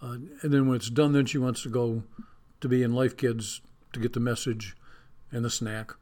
Uh, 0.02 0.16
and 0.42 0.52
then 0.52 0.66
when 0.66 0.76
it's 0.76 0.90
done, 0.90 1.12
then 1.12 1.26
she 1.26 1.38
wants 1.38 1.62
to 1.62 1.68
go 1.68 2.02
to 2.60 2.68
be 2.68 2.82
in 2.82 2.92
Life 2.92 3.16
Kids 3.16 3.60
to 3.92 4.00
get 4.00 4.12
the 4.12 4.20
message 4.20 4.76
and 5.30 5.44
the 5.44 5.50
snack 5.50 5.92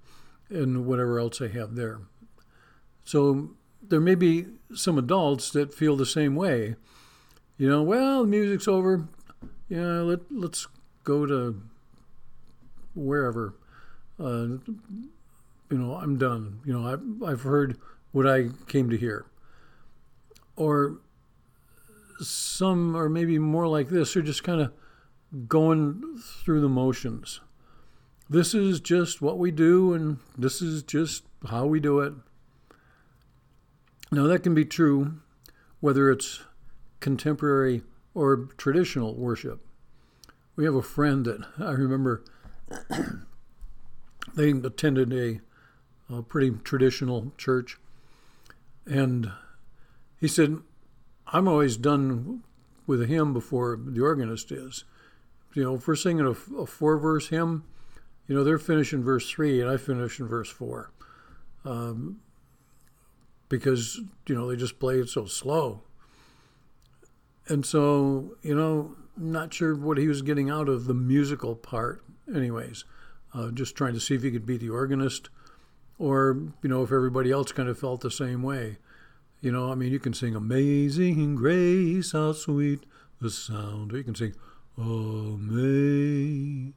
and 0.50 0.86
whatever 0.86 1.18
else 1.18 1.38
they 1.38 1.48
have 1.48 1.74
there. 1.74 2.00
So 3.04 3.50
there 3.82 4.00
may 4.00 4.14
be 4.14 4.46
some 4.74 4.98
adults 4.98 5.50
that 5.50 5.74
feel 5.74 5.96
the 5.96 6.06
same 6.06 6.34
way. 6.34 6.76
You 7.58 7.68
know, 7.68 7.82
well, 7.82 8.22
the 8.22 8.28
music's 8.28 8.68
over. 8.68 9.08
Yeah, 9.68 10.00
let 10.00 10.20
let's 10.30 10.66
go 11.04 11.26
to 11.26 11.62
wherever. 12.94 13.54
Uh, 14.18 14.58
you 15.70 15.78
know, 15.78 15.94
I'm 15.94 16.18
done. 16.18 16.60
You 16.64 16.78
know, 16.78 16.92
I've 16.92 17.22
I've 17.22 17.42
heard 17.42 17.78
what 18.12 18.26
I 18.26 18.48
came 18.68 18.90
to 18.90 18.96
hear. 18.96 19.26
Or 20.56 20.98
some, 22.28 22.96
are 22.96 23.08
maybe 23.08 23.38
more 23.38 23.66
like 23.66 23.88
this, 23.88 24.16
are 24.16 24.22
just 24.22 24.44
kind 24.44 24.60
of 24.60 24.72
going 25.48 26.18
through 26.44 26.60
the 26.60 26.68
motions. 26.68 27.40
This 28.28 28.54
is 28.54 28.80
just 28.80 29.20
what 29.20 29.38
we 29.38 29.50
do, 29.50 29.92
and 29.92 30.18
this 30.36 30.62
is 30.62 30.82
just 30.82 31.24
how 31.48 31.66
we 31.66 31.80
do 31.80 32.00
it. 32.00 32.14
Now, 34.10 34.26
that 34.26 34.42
can 34.42 34.54
be 34.54 34.64
true 34.64 35.20
whether 35.80 36.10
it's 36.10 36.44
contemporary 37.00 37.82
or 38.14 38.48
traditional 38.56 39.14
worship. 39.16 39.66
We 40.54 40.64
have 40.64 40.74
a 40.74 40.82
friend 40.82 41.24
that 41.24 41.44
I 41.58 41.72
remember 41.72 42.24
they 44.34 44.50
attended 44.50 45.12
a, 45.12 45.40
a, 46.14 46.22
pretty 46.22 46.52
traditional 46.62 47.32
church, 47.36 47.78
and 48.86 49.32
he 50.18 50.28
said, 50.28 50.58
I'm 51.32 51.48
always 51.48 51.76
done 51.76 52.42
with 52.86 53.02
a 53.02 53.06
hymn 53.06 53.32
before 53.32 53.78
the 53.82 54.00
organist 54.00 54.52
is. 54.52 54.84
You 55.54 55.64
know, 55.64 55.74
if 55.74 55.86
we're 55.86 55.96
singing 55.96 56.26
a, 56.26 56.30
a 56.56 56.66
four 56.66 56.98
verse 56.98 57.28
hymn, 57.28 57.64
you 58.26 58.34
know, 58.34 58.44
they're 58.44 58.58
finishing 58.58 59.02
verse 59.02 59.28
three 59.30 59.60
and 59.60 59.70
I 59.70 59.76
finish 59.76 60.20
in 60.20 60.26
verse 60.26 60.50
four. 60.50 60.90
Um, 61.64 62.20
because 63.52 64.00
you 64.26 64.34
know 64.34 64.48
they 64.48 64.56
just 64.56 64.80
play 64.80 64.98
it 64.98 65.10
so 65.10 65.26
slow. 65.26 65.82
And 67.48 67.66
so 67.66 68.34
you 68.42 68.54
know, 68.54 68.96
not 69.16 69.52
sure 69.52 69.76
what 69.76 69.98
he 69.98 70.08
was 70.08 70.22
getting 70.22 70.48
out 70.48 70.70
of 70.70 70.86
the 70.86 70.94
musical 70.94 71.54
part. 71.54 72.02
Anyways, 72.34 72.84
uh, 73.34 73.50
just 73.50 73.76
trying 73.76 73.92
to 73.92 74.00
see 74.00 74.14
if 74.14 74.22
he 74.22 74.30
could 74.30 74.46
beat 74.46 74.60
the 74.60 74.70
organist, 74.70 75.28
or 75.98 76.38
you 76.62 76.68
know, 76.70 76.82
if 76.82 76.90
everybody 76.90 77.30
else 77.30 77.52
kind 77.52 77.68
of 77.68 77.78
felt 77.78 78.00
the 78.00 78.10
same 78.10 78.42
way. 78.42 78.78
You 79.42 79.52
know, 79.52 79.70
I 79.70 79.74
mean, 79.74 79.92
you 79.92 79.98
can 79.98 80.14
sing 80.14 80.34
"Amazing 80.34 81.34
Grace, 81.34 82.12
how 82.12 82.32
sweet 82.32 82.86
the 83.20 83.28
sound," 83.28 83.92
or 83.92 83.98
you 83.98 84.04
can 84.04 84.14
sing 84.14 84.34
"Amazing 84.78 86.72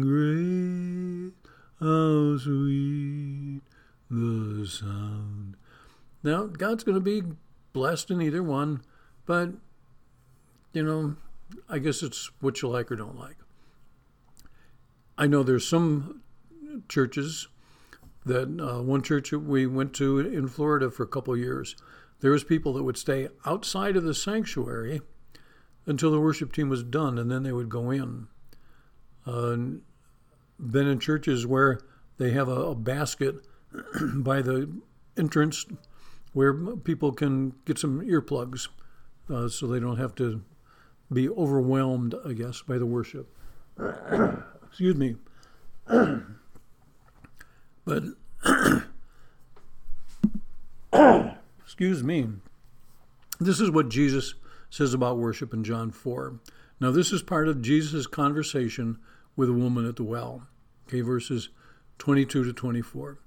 Grace, 0.00 1.32
how 1.80 2.38
sweet." 2.38 3.62
the 4.10 4.66
sound. 4.66 5.56
Now, 6.22 6.44
God's 6.44 6.84
going 6.84 6.94
to 6.94 7.00
be 7.00 7.22
blessed 7.72 8.10
in 8.10 8.20
either 8.22 8.42
one, 8.42 8.82
but, 9.24 9.50
you 10.72 10.82
know, 10.82 11.16
I 11.68 11.78
guess 11.78 12.02
it's 12.02 12.30
what 12.40 12.62
you 12.62 12.68
like 12.68 12.90
or 12.90 12.96
don't 12.96 13.18
like. 13.18 13.36
I 15.18 15.26
know 15.26 15.42
there's 15.42 15.66
some 15.66 16.22
churches 16.88 17.48
that 18.26 18.60
uh, 18.60 18.82
one 18.82 19.02
church 19.02 19.32
we 19.32 19.66
went 19.66 19.94
to 19.94 20.18
in 20.18 20.48
Florida 20.48 20.90
for 20.90 21.04
a 21.04 21.08
couple 21.08 21.32
of 21.32 21.40
years, 21.40 21.76
there 22.20 22.32
was 22.32 22.44
people 22.44 22.72
that 22.74 22.82
would 22.82 22.98
stay 22.98 23.28
outside 23.44 23.96
of 23.96 24.04
the 24.04 24.14
sanctuary 24.14 25.00
until 25.86 26.10
the 26.10 26.20
worship 26.20 26.52
team 26.52 26.68
was 26.68 26.82
done, 26.82 27.18
and 27.18 27.30
then 27.30 27.44
they 27.44 27.52
would 27.52 27.68
go 27.68 27.90
in. 27.90 28.26
Uh, 29.24 29.56
been 30.58 30.88
in 30.88 30.98
churches 30.98 31.46
where 31.46 31.80
they 32.18 32.30
have 32.30 32.48
a, 32.48 32.52
a 32.52 32.74
basket 32.74 33.36
by 34.14 34.42
the 34.42 34.70
entrance 35.16 35.66
where 36.32 36.54
people 36.76 37.12
can 37.12 37.54
get 37.64 37.78
some 37.78 38.00
earplugs 38.02 38.68
uh, 39.30 39.48
so 39.48 39.66
they 39.66 39.80
don't 39.80 39.98
have 39.98 40.14
to 40.14 40.42
be 41.12 41.28
overwhelmed, 41.28 42.14
I 42.26 42.32
guess, 42.32 42.62
by 42.62 42.78
the 42.78 42.86
worship. 42.86 43.32
Excuse 44.68 44.96
me. 44.96 45.16
but, 47.86 48.02
excuse 51.64 52.02
me. 52.02 52.28
This 53.38 53.60
is 53.60 53.70
what 53.70 53.88
Jesus 53.88 54.34
says 54.70 54.92
about 54.92 55.18
worship 55.18 55.54
in 55.54 55.64
John 55.64 55.90
4. 55.90 56.40
Now, 56.80 56.90
this 56.90 57.12
is 57.12 57.22
part 57.22 57.48
of 57.48 57.62
Jesus' 57.62 58.06
conversation 58.06 58.98
with 59.36 59.48
a 59.48 59.54
woman 59.54 59.86
at 59.86 59.96
the 59.96 60.02
well. 60.02 60.46
Okay, 60.88 61.00
verses 61.00 61.48
22 61.98 62.44
to 62.44 62.52
24. 62.52 63.18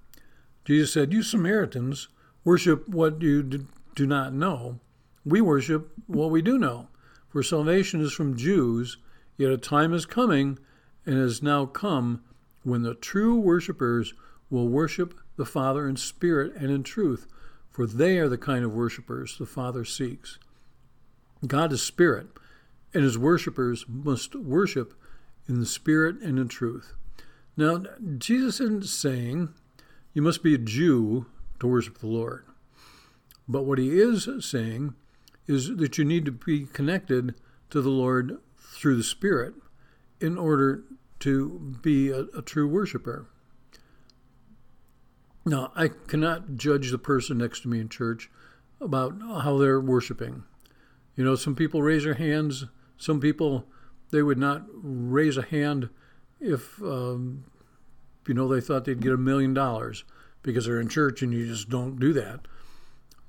Jesus 0.65 0.93
said, 0.93 1.13
You 1.13 1.23
Samaritans 1.23 2.09
worship 2.43 2.87
what 2.87 3.21
you 3.21 3.43
do 3.95 4.05
not 4.05 4.33
know. 4.33 4.79
We 5.25 5.41
worship 5.41 5.91
what 6.07 6.31
we 6.31 6.41
do 6.41 6.57
know. 6.57 6.87
For 7.29 7.43
salvation 7.43 8.01
is 8.01 8.11
from 8.11 8.37
Jews, 8.37 8.97
yet 9.37 9.51
a 9.51 9.57
time 9.57 9.93
is 9.93 10.05
coming 10.05 10.57
and 11.05 11.17
has 11.17 11.43
now 11.43 11.65
come 11.65 12.21
when 12.63 12.81
the 12.81 12.95
true 12.95 13.39
worshippers 13.39 14.13
will 14.49 14.67
worship 14.67 15.19
the 15.35 15.45
Father 15.45 15.87
in 15.87 15.95
spirit 15.95 16.55
and 16.55 16.71
in 16.71 16.83
truth, 16.83 17.27
for 17.69 17.85
they 17.85 18.17
are 18.17 18.29
the 18.29 18.37
kind 18.37 18.65
of 18.65 18.73
worshippers 18.73 19.37
the 19.37 19.45
Father 19.45 19.85
seeks. 19.85 20.39
God 21.45 21.71
is 21.71 21.81
spirit, 21.81 22.27
and 22.93 23.03
his 23.03 23.17
worshippers 23.17 23.85
must 23.87 24.35
worship 24.35 24.93
in 25.47 25.59
the 25.59 25.65
spirit 25.65 26.19
and 26.21 26.37
in 26.37 26.47
truth. 26.47 26.95
Now, 27.55 27.83
Jesus 28.17 28.59
isn't 28.59 28.85
saying 28.85 29.53
you 30.13 30.21
must 30.21 30.43
be 30.43 30.55
a 30.55 30.59
Jew 30.59 31.27
to 31.59 31.67
worship 31.67 31.99
the 31.99 32.07
Lord. 32.07 32.45
But 33.47 33.63
what 33.63 33.79
he 33.79 33.99
is 33.99 34.29
saying 34.41 34.93
is 35.47 35.75
that 35.77 35.97
you 35.97 36.05
need 36.05 36.25
to 36.25 36.31
be 36.31 36.65
connected 36.67 37.35
to 37.71 37.81
the 37.81 37.89
Lord 37.89 38.37
through 38.57 38.95
the 38.95 39.03
Spirit 39.03 39.55
in 40.21 40.37
order 40.37 40.83
to 41.21 41.77
be 41.81 42.11
a, 42.11 42.21
a 42.37 42.41
true 42.41 42.67
worshiper. 42.67 43.27
Now, 45.49 45.71
I 45.75 45.87
cannot 45.87 46.57
judge 46.57 46.91
the 46.91 46.99
person 46.99 47.39
next 47.39 47.61
to 47.61 47.67
me 47.67 47.79
in 47.79 47.89
church 47.89 48.29
about 48.79 49.19
how 49.19 49.57
they're 49.57 49.81
worshiping. 49.81 50.43
You 51.15 51.23
know, 51.23 51.35
some 51.35 51.55
people 51.55 51.81
raise 51.81 52.03
their 52.03 52.13
hands, 52.13 52.65
some 52.97 53.19
people, 53.19 53.65
they 54.11 54.21
would 54.21 54.37
not 54.37 54.63
raise 54.71 55.37
a 55.37 55.41
hand 55.41 55.89
if 56.39 56.79
um, 56.83 57.45
you 58.27 58.35
know, 58.35 58.47
they 58.47 58.61
thought 58.61 58.85
they'd 58.85 59.01
get 59.01 59.11
a 59.11 59.17
million 59.17 59.55
dollars 59.55 60.03
because 60.43 60.65
they're 60.65 60.79
in 60.79 60.87
church 60.87 61.23
and 61.23 61.33
you 61.33 61.47
just 61.47 61.67
don't 61.67 61.99
do 61.99 62.13
that. 62.13 62.41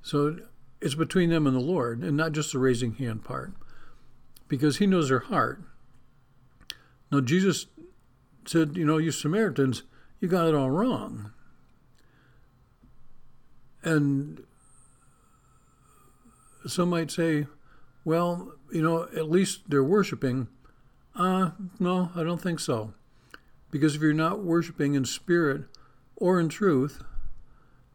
So 0.03 0.37
it's 0.79 0.93
between 0.93 1.31
them 1.31 1.47
and 1.47 1.55
the 1.55 1.59
Lord, 1.59 2.03
and 2.03 2.15
not 2.15 2.33
just 2.33 2.51
the 2.51 2.59
raising 2.59 2.93
hand 2.93 3.23
part, 3.23 3.53
because 4.47 4.77
He 4.77 4.85
knows 4.85 5.09
their 5.09 5.19
heart. 5.19 5.63
Now, 7.11 7.19
Jesus 7.19 7.65
said, 8.45 8.77
You 8.77 8.85
know, 8.85 8.99
you 8.99 9.11
Samaritans, 9.11 9.81
you 10.19 10.27
got 10.27 10.47
it 10.47 10.53
all 10.53 10.69
wrong. 10.69 11.31
And 13.83 14.43
some 16.67 16.89
might 16.89 17.11
say, 17.11 17.47
well, 18.05 18.53
you 18.71 18.81
know, 18.81 19.03
at 19.15 19.29
least 19.29 19.61
they're 19.67 19.83
worshiping. 19.83 20.47
Uh, 21.15 21.51
no, 21.79 22.11
I 22.15 22.23
don't 22.23 22.41
think 22.41 22.59
so. 22.59 22.93
Because 23.69 23.95
if 23.95 24.01
you're 24.01 24.13
not 24.13 24.43
worshiping 24.43 24.95
in 24.95 25.05
spirit 25.05 25.63
or 26.15 26.39
in 26.39 26.49
truth, 26.49 27.03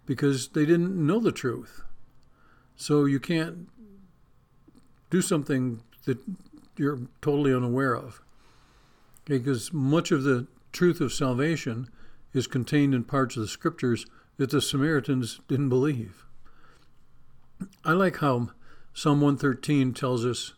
because 0.07 0.49
they 0.49 0.65
didn't 0.65 0.95
know 0.95 1.21
the 1.21 1.33
truth. 1.33 1.83
So 2.77 3.05
you 3.05 3.21
can't 3.21 3.69
do 5.11 5.21
something 5.21 5.83
that 6.05 6.19
you're 6.77 7.01
totally 7.21 7.55
unaware 7.55 7.95
of. 7.95 8.21
Okay, 9.25 9.39
because 9.39 9.73
much 9.73 10.13
of 10.13 10.23
the 10.23 10.47
truth 10.73 11.01
of 11.01 11.13
salvation 11.13 11.89
is 12.33 12.47
contained 12.47 12.95
in 12.95 13.03
parts 13.03 13.37
of 13.37 13.43
the 13.43 13.49
scriptures 13.49 14.07
that 14.37 14.51
the 14.51 14.61
Samaritans 14.61 15.41
didn't 15.49 15.69
believe. 15.69 16.27
I 17.85 17.93
like 17.93 18.19
how 18.19 18.51
Psalm 18.93 19.21
113 19.21 19.95
tells 19.95 20.25
us 20.25 20.55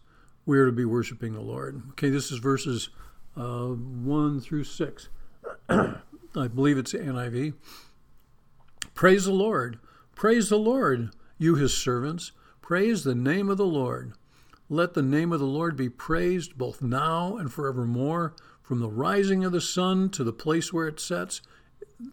we 0.47 0.59
are 0.59 0.67
to 0.67 0.73
be 0.73 0.85
worshiping 0.85 1.35
the 1.35 1.41
Lord. 1.41 1.83
Okay, 1.91 2.09
this 2.09 2.33
is 2.33 2.39
verses 2.39 2.89
uh, 3.37 3.67
1 3.67 4.41
through 4.41 4.65
6. 4.65 5.09
I 5.69 6.49
believe 6.49 6.79
it's 6.79 6.93
NIV. 6.93 7.55
Praise 8.95 9.27
the 9.27 9.33
Lord. 9.33 9.79
Praise 10.15 10.49
the 10.49 10.59
Lord, 10.59 11.11
you 11.39 11.55
his 11.55 11.77
servants. 11.77 12.33
Praise 12.61 13.05
the 13.05 13.15
name 13.15 13.49
of 13.49 13.57
the 13.57 13.65
Lord. 13.65 14.15
Let 14.69 14.95
the 14.95 15.03
name 15.03 15.33
of 15.33 15.41
the 15.41 15.47
Lord 15.47 15.77
be 15.77 15.89
praised 15.89 16.59
both 16.59 16.83
now 16.83 17.37
and 17.37 17.53
forevermore, 17.53 18.35
from 18.61 18.81
the 18.81 18.91
rising 18.91 19.45
of 19.45 19.53
the 19.53 19.61
sun 19.61 20.11
to 20.11 20.25
the 20.25 20.33
place 20.33 20.73
where 20.73 20.89
it 20.89 21.01
sets. 21.01 21.41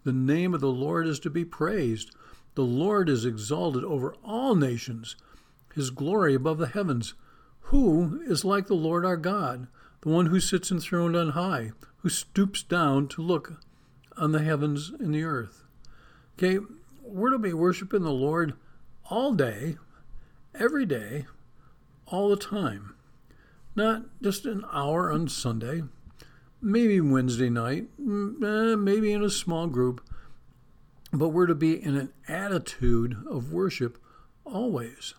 The 0.03 0.13
name 0.13 0.53
of 0.53 0.61
the 0.61 0.67
Lord 0.67 1.07
is 1.07 1.19
to 1.21 1.29
be 1.29 1.45
praised. 1.45 2.15
The 2.55 2.63
Lord 2.63 3.09
is 3.09 3.25
exalted 3.25 3.83
over 3.83 4.15
all 4.23 4.55
nations 4.55 5.15
his 5.75 5.89
glory 5.89 6.33
above 6.33 6.57
the 6.57 6.67
heavens. 6.67 7.13
Who 7.69 8.21
is 8.25 8.45
like 8.45 8.67
the 8.67 8.75
Lord 8.75 9.05
our 9.05 9.17
God, 9.17 9.67
the 10.01 10.09
one 10.09 10.27
who 10.27 10.39
sits 10.39 10.71
enthroned 10.71 11.15
on 11.15 11.29
high, 11.31 11.71
who 11.97 12.09
stoops 12.09 12.63
down 12.63 13.07
to 13.09 13.21
look 13.21 13.61
on 14.15 14.31
the 14.31 14.41
heavens 14.41 14.91
and 14.99 15.13
the 15.13 15.23
earth? 15.23 15.63
Okay, 16.37 16.59
we're 17.01 17.31
to 17.31 17.39
be 17.39 17.53
worshiping 17.53 18.03
the 18.03 18.11
Lord 18.11 18.53
all 19.09 19.33
day, 19.33 19.77
every 20.57 20.85
day, 20.85 21.25
all 22.07 22.29
the 22.29 22.37
time. 22.37 22.95
Not 23.75 24.03
just 24.21 24.45
an 24.45 24.63
hour 24.71 25.11
on 25.11 25.27
Sunday, 25.27 25.83
maybe 26.65 26.99
Wednesday 26.99 27.49
night, 27.49 27.85
eh, 27.99 28.75
maybe 28.75 29.13
in 29.13 29.23
a 29.23 29.29
small 29.29 29.67
group, 29.67 30.01
but 31.13 31.29
we're 31.29 31.45
to 31.45 31.55
be 31.55 31.81
in 31.81 31.95
an 31.95 32.11
attitude 32.27 33.15
of 33.29 33.53
worship 33.53 33.97
always. 34.43 35.13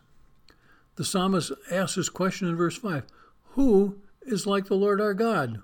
The 0.96 1.04
psalmist 1.04 1.52
asks 1.70 1.94
this 1.94 2.08
question 2.08 2.48
in 2.48 2.56
verse 2.56 2.76
5 2.76 3.04
Who 3.50 3.98
is 4.22 4.46
like 4.46 4.66
the 4.66 4.74
Lord 4.74 5.00
our 5.00 5.14
God? 5.14 5.62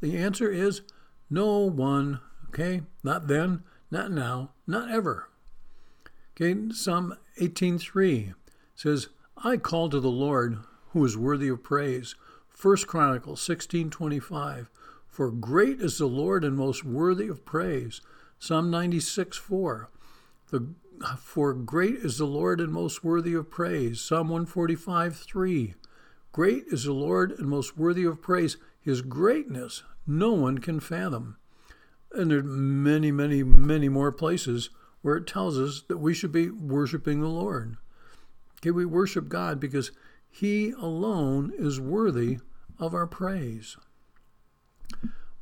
The 0.00 0.18
answer 0.18 0.50
is 0.50 0.82
no 1.30 1.58
one. 1.58 2.20
Okay? 2.48 2.82
Not 3.04 3.28
then, 3.28 3.62
not 3.90 4.10
now, 4.10 4.50
not 4.66 4.90
ever. 4.90 5.28
Okay, 6.34 6.72
Psalm 6.72 7.16
18:3 7.38 8.34
says, 8.74 9.08
I 9.36 9.58
call 9.58 9.90
to 9.90 10.00
the 10.00 10.10
Lord 10.10 10.58
who 10.88 11.04
is 11.04 11.16
worthy 11.16 11.48
of 11.48 11.62
praise. 11.62 12.14
First 12.48 12.86
Chronicles 12.86 13.40
16:25 13.46 14.68
For 15.10 15.32
great 15.32 15.80
is 15.80 15.98
the 15.98 16.06
Lord 16.06 16.44
and 16.44 16.56
most 16.56 16.84
worthy 16.84 17.26
of 17.26 17.44
praise. 17.44 18.00
Psalm 18.38 18.70
96:4 18.70 19.88
The 20.50 20.68
for 21.18 21.52
great 21.52 21.96
is 21.96 22.18
the 22.18 22.26
Lord 22.26 22.60
and 22.60 22.72
most 22.72 23.02
worthy 23.02 23.34
of 23.34 23.50
praise. 23.50 24.00
Psalm 24.00 24.28
145, 24.28 25.16
3. 25.16 25.74
Great 26.32 26.64
is 26.68 26.84
the 26.84 26.92
Lord 26.92 27.32
and 27.32 27.48
most 27.48 27.76
worthy 27.76 28.04
of 28.04 28.22
praise. 28.22 28.56
His 28.80 29.02
greatness 29.02 29.82
no 30.06 30.32
one 30.32 30.58
can 30.58 30.78
fathom. 30.78 31.36
And 32.12 32.30
there 32.30 32.38
are 32.38 32.42
many, 32.42 33.10
many, 33.10 33.42
many 33.42 33.88
more 33.88 34.12
places 34.12 34.70
where 35.02 35.16
it 35.16 35.26
tells 35.26 35.58
us 35.58 35.82
that 35.88 35.98
we 35.98 36.14
should 36.14 36.32
be 36.32 36.50
worshiping 36.50 37.20
the 37.20 37.28
Lord. 37.28 37.76
Okay, 38.58 38.70
we 38.70 38.84
worship 38.84 39.28
God 39.28 39.58
because 39.58 39.90
He 40.30 40.70
alone 40.70 41.52
is 41.56 41.80
worthy 41.80 42.38
of 42.78 42.94
our 42.94 43.06
praise. 43.06 43.76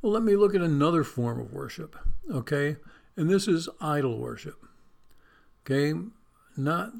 Well, 0.01 0.13
let 0.13 0.23
me 0.23 0.35
look 0.35 0.55
at 0.55 0.61
another 0.61 1.03
form 1.03 1.39
of 1.39 1.51
worship, 1.53 1.95
okay? 2.31 2.77
And 3.17 3.29
this 3.29 3.47
is 3.47 3.67
idol 3.81 4.17
worship. 4.17 4.65
Okay, 5.65 5.93
not 6.55 6.93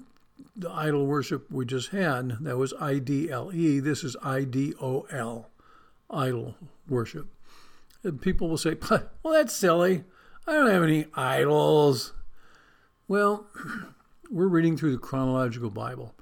the 0.56 0.70
idol 0.70 1.06
worship 1.06 1.50
we 1.50 1.66
just 1.66 1.90
had. 1.90 2.38
That 2.42 2.58
was 2.58 2.74
I 2.80 3.00
D 3.00 3.32
L 3.32 3.52
E. 3.54 3.80
This 3.80 4.04
is 4.04 4.16
I 4.22 4.44
D 4.44 4.74
O 4.82 5.08
L, 5.12 5.50
idol 6.10 6.56
worship. 6.88 7.28
And 8.04 8.22
people 8.22 8.50
will 8.50 8.58
say, 8.58 8.76
well, 8.90 9.34
that's 9.34 9.56
silly. 9.56 10.04
I 10.46 10.54
don't 10.54 10.70
have 10.70 10.84
any 10.84 11.06
idols. 11.14 12.14
Well, 13.08 13.48
we're 14.30 14.48
reading 14.48 14.78
through 14.78 14.92
the 14.92 14.98
chronological 14.98 15.70
Bible. 15.70 16.16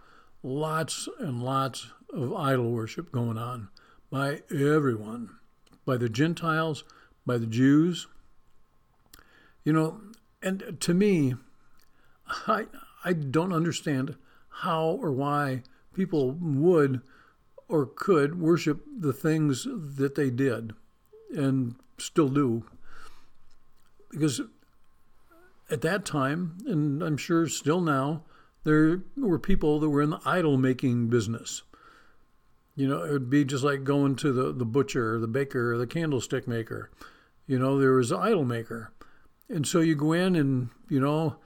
Lots 0.44 1.10
and 1.20 1.42
lots 1.44 1.88
of 2.14 2.34
idol 2.34 2.72
worship 2.72 3.12
going 3.12 3.38
on 3.38 3.70
by 4.10 4.42
everyone, 4.52 5.32
by 5.88 5.98
the 5.98 6.10
Gentiles, 6.10 6.84
by 7.26 7.40
the 7.40 7.48
Jews. 7.48 8.06
You 9.64 9.74
know, 9.74 10.02
and 10.44 10.78
to 10.82 10.94
me, 10.94 11.36
I, 12.46 12.68
I 13.04 13.14
don't 13.14 13.54
understand 13.54 14.16
how 14.50 15.00
or 15.02 15.12
why 15.12 15.64
people 15.94 16.32
would 16.32 17.02
or 17.68 17.86
could 17.86 18.40
worship 18.40 18.84
the 19.00 19.14
things 19.14 19.66
that 19.66 20.16
they 20.16 20.30
did 20.30 20.74
and 21.34 21.76
still 21.98 22.30
do. 22.30 22.66
Because 24.12 24.42
at 25.70 25.82
that 25.82 26.06
time, 26.06 26.58
and 26.66 27.02
I'm 27.02 27.18
sure 27.18 27.48
still 27.48 27.82
now, 27.82 28.24
there 28.64 29.02
were 29.16 29.40
people 29.40 29.80
that 29.80 29.90
were 29.90 30.02
in 30.02 30.10
the 30.10 30.22
idol 30.26 30.58
making 30.58 31.08
business. 31.08 31.64
You 32.78 32.88
know, 32.88 33.04
it 33.04 33.12
would 33.12 33.30
be 33.30 33.44
just 33.44 33.64
like 33.64 33.84
going 33.84 34.16
to 34.18 34.32
the, 34.32 34.54
the 34.54 34.64
butcher 34.64 35.16
or 35.16 35.20
the 35.20 35.28
baker 35.28 35.74
or 35.74 35.80
the 35.80 35.88
candlestick 35.88 36.48
maker. 36.48 36.92
You 37.48 37.58
know, 37.58 37.80
there 37.80 37.94
was 37.94 38.14
idol 38.14 38.46
maker. 38.46 38.92
And 39.50 39.66
so 39.66 39.80
you 39.80 39.96
go 39.96 40.14
in 40.14 40.36
and, 40.36 40.70
you 40.88 41.00
know, 41.00 41.38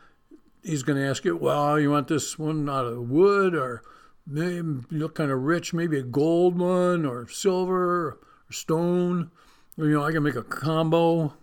he's 0.61 0.83
going 0.83 0.99
to 0.99 1.07
ask 1.07 1.23
you, 1.23 1.37
well, 1.37 1.79
you 1.79 1.89
want 1.89 2.09
this 2.09 2.37
one 2.37 2.69
out 2.69 2.85
of 2.85 3.09
wood 3.09 3.55
or 3.55 3.81
maybe 4.27 4.57
you 4.89 4.99
look 4.99 5.15
kind 5.15 5.31
of 5.31 5.41
rich, 5.43 5.73
maybe 5.73 5.97
a 5.97 6.03
gold 6.03 6.59
one 6.59 7.05
or 7.05 7.29
silver 7.29 8.07
or 8.07 8.17
stone. 8.49 9.31
Or, 9.77 9.85
you 9.85 9.93
know, 9.93 10.03
I 10.03 10.11
can 10.11 10.23
make 10.23 10.35
a 10.35 10.43
combo, 10.43 11.33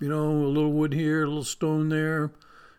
you 0.00 0.08
know, 0.08 0.32
a 0.32 0.50
little 0.50 0.72
wood 0.72 0.92
here, 0.92 1.22
a 1.22 1.28
little 1.28 1.44
stone 1.44 1.90
there. 1.90 2.32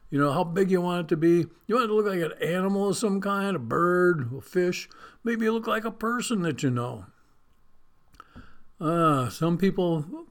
You 0.09 0.19
know, 0.19 0.31
how 0.31 0.43
big 0.43 0.71
you 0.71 0.81
want 0.81 1.05
it 1.05 1.07
to 1.09 1.17
be. 1.17 1.45
You 1.67 1.75
want 1.75 1.85
it 1.85 1.87
to 1.87 1.93
look 1.93 2.07
like 2.07 2.19
an 2.21 2.33
animal 2.41 2.89
of 2.89 2.97
some 2.97 3.21
kind, 3.21 3.55
a 3.55 3.59
bird, 3.59 4.31
a 4.35 4.41
fish. 4.41 4.89
Maybe 5.23 5.45
you 5.45 5.51
look 5.51 5.67
like 5.67 5.85
a 5.85 5.91
person 5.91 6.41
that 6.41 6.63
you 6.63 6.71
know. 6.71 7.05
Uh, 8.81 9.29
some 9.29 9.57
people 9.57 10.25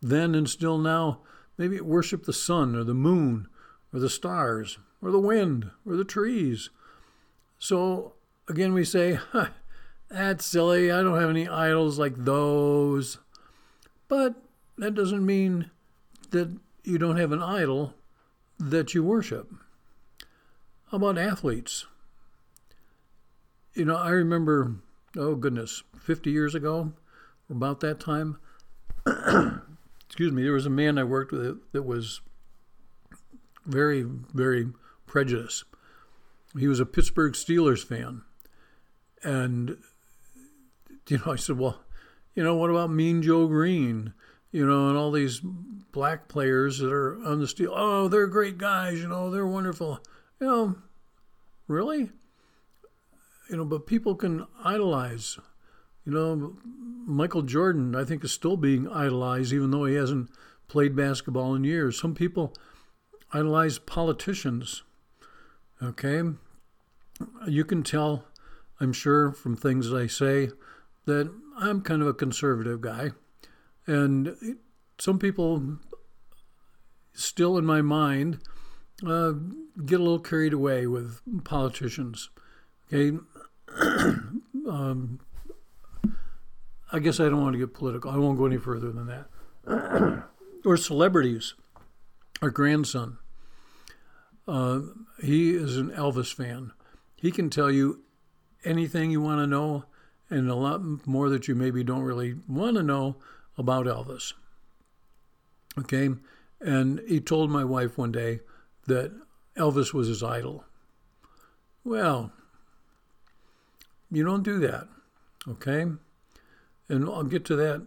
then 0.00 0.34
and 0.34 0.48
still 0.48 0.78
now 0.78 1.20
maybe 1.56 1.80
worship 1.80 2.24
the 2.24 2.32
sun 2.32 2.74
or 2.74 2.82
the 2.82 2.94
moon 2.94 3.46
or 3.92 4.00
the 4.00 4.10
stars, 4.10 4.78
or 5.00 5.10
the 5.10 5.18
wind, 5.18 5.70
or 5.86 5.96
the 5.96 6.04
trees. 6.04 6.70
So 7.58 8.14
again, 8.48 8.74
we 8.74 8.84
say, 8.84 9.18
that's 10.10 10.46
silly. 10.46 10.90
I 10.90 11.02
don't 11.02 11.20
have 11.20 11.30
any 11.30 11.48
idols 11.48 11.98
like 11.98 12.24
those. 12.24 13.18
But 14.08 14.34
that 14.76 14.94
doesn't 14.94 15.24
mean 15.24 15.70
that 16.30 16.58
you 16.84 16.98
don't 16.98 17.16
have 17.16 17.32
an 17.32 17.42
idol 17.42 17.94
that 18.58 18.94
you 18.94 19.02
worship. 19.02 19.52
How 20.90 20.96
about 20.96 21.18
athletes? 21.18 21.86
You 23.74 23.84
know, 23.84 23.96
I 23.96 24.10
remember, 24.10 24.76
oh 25.16 25.34
goodness, 25.34 25.82
50 26.00 26.30
years 26.30 26.54
ago, 26.54 26.92
about 27.50 27.80
that 27.80 28.00
time, 28.00 28.38
excuse 30.06 30.32
me, 30.32 30.42
there 30.42 30.52
was 30.52 30.66
a 30.66 30.70
man 30.70 30.98
I 30.98 31.04
worked 31.04 31.32
with 31.32 31.60
that 31.72 31.84
was 31.84 32.20
very, 33.64 34.02
very 34.02 34.68
prejudiced. 35.06 35.64
He 36.58 36.66
was 36.66 36.80
a 36.80 36.86
Pittsburgh 36.86 37.34
Steelers 37.34 37.84
fan. 37.84 38.22
And, 39.22 39.76
you 41.08 41.18
know, 41.18 41.32
I 41.32 41.36
said, 41.36 41.58
well, 41.58 41.80
you 42.34 42.42
know, 42.42 42.54
what 42.54 42.70
about 42.70 42.90
Mean 42.90 43.22
Joe 43.22 43.46
Greene? 43.46 44.14
You 44.50 44.66
know, 44.66 44.88
and 44.88 44.96
all 44.96 45.10
these 45.10 45.40
black 45.92 46.28
players 46.28 46.78
that 46.78 46.92
are 46.92 47.22
on 47.24 47.40
the 47.40 47.48
steel. 47.48 47.72
Oh, 47.74 48.08
they're 48.08 48.26
great 48.26 48.58
guys, 48.58 49.00
you 49.00 49.08
know, 49.08 49.30
they're 49.30 49.46
wonderful. 49.46 50.00
You 50.40 50.46
know, 50.46 50.76
really? 51.66 52.10
You 53.50 53.56
know, 53.56 53.64
but 53.64 53.86
people 53.86 54.14
can 54.14 54.46
idolize. 54.62 55.38
You 56.04 56.12
know, 56.12 56.56
Michael 57.06 57.42
Jordan, 57.42 57.94
I 57.94 58.04
think, 58.04 58.24
is 58.24 58.32
still 58.32 58.56
being 58.56 58.88
idolized, 58.88 59.52
even 59.52 59.70
though 59.70 59.84
he 59.84 59.94
hasn't 59.94 60.30
played 60.68 60.94
basketball 60.94 61.54
in 61.54 61.64
years. 61.64 61.98
Some 61.98 62.14
people 62.14 62.54
idolize 63.32 63.78
politicians. 63.78 64.82
Okay? 65.82 66.22
You 67.46 67.64
can 67.64 67.82
tell, 67.82 68.24
I'm 68.80 68.92
sure, 68.92 69.32
from 69.32 69.56
things 69.56 69.92
I 69.92 70.06
say, 70.06 70.50
that 71.06 71.32
I'm 71.58 71.80
kind 71.80 72.02
of 72.02 72.08
a 72.08 72.14
conservative 72.14 72.80
guy. 72.80 73.10
And 73.88 74.36
some 74.98 75.18
people 75.18 75.78
still 77.14 77.56
in 77.56 77.64
my 77.64 77.80
mind 77.80 78.38
uh, 79.04 79.32
get 79.84 79.98
a 79.98 80.02
little 80.02 80.18
carried 80.18 80.52
away 80.52 80.86
with 80.86 81.20
politicians. 81.42 82.28
Okay. 82.92 83.16
um, 84.68 85.20
I 86.92 86.98
guess 86.98 87.18
I 87.18 87.24
don't 87.24 87.42
want 87.42 87.54
to 87.54 87.58
get 87.58 87.72
political. 87.72 88.10
I 88.10 88.16
won't 88.18 88.38
go 88.38 88.44
any 88.46 88.58
further 88.58 88.92
than 88.92 89.06
that. 89.06 90.24
or 90.64 90.76
celebrities. 90.76 91.54
Our 92.40 92.50
grandson, 92.50 93.18
uh, 94.46 94.80
he 95.20 95.50
is 95.50 95.76
an 95.76 95.90
Elvis 95.90 96.32
fan. 96.32 96.70
He 97.16 97.32
can 97.32 97.50
tell 97.50 97.68
you 97.68 98.02
anything 98.64 99.10
you 99.10 99.20
want 99.20 99.40
to 99.40 99.46
know 99.46 99.86
and 100.30 100.48
a 100.48 100.54
lot 100.54 101.06
more 101.06 101.28
that 101.30 101.48
you 101.48 101.56
maybe 101.56 101.82
don't 101.82 102.02
really 102.02 102.36
want 102.46 102.76
to 102.76 102.82
know 102.84 103.16
about 103.58 103.86
Elvis. 103.86 104.32
Okay? 105.78 106.10
And 106.60 107.00
he 107.06 107.20
told 107.20 107.50
my 107.50 107.64
wife 107.64 107.98
one 107.98 108.12
day 108.12 108.40
that 108.86 109.12
Elvis 109.56 109.92
was 109.92 110.08
his 110.08 110.22
idol. 110.22 110.64
Well, 111.84 112.32
you 114.10 114.24
don't 114.24 114.42
do 114.42 114.58
that. 114.60 114.88
Okay? 115.46 115.86
And 116.88 117.08
I'll 117.08 117.24
get 117.24 117.44
to 117.46 117.56
that 117.56 117.86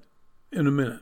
in 0.52 0.68
a 0.68 0.72
minute. 0.72 1.02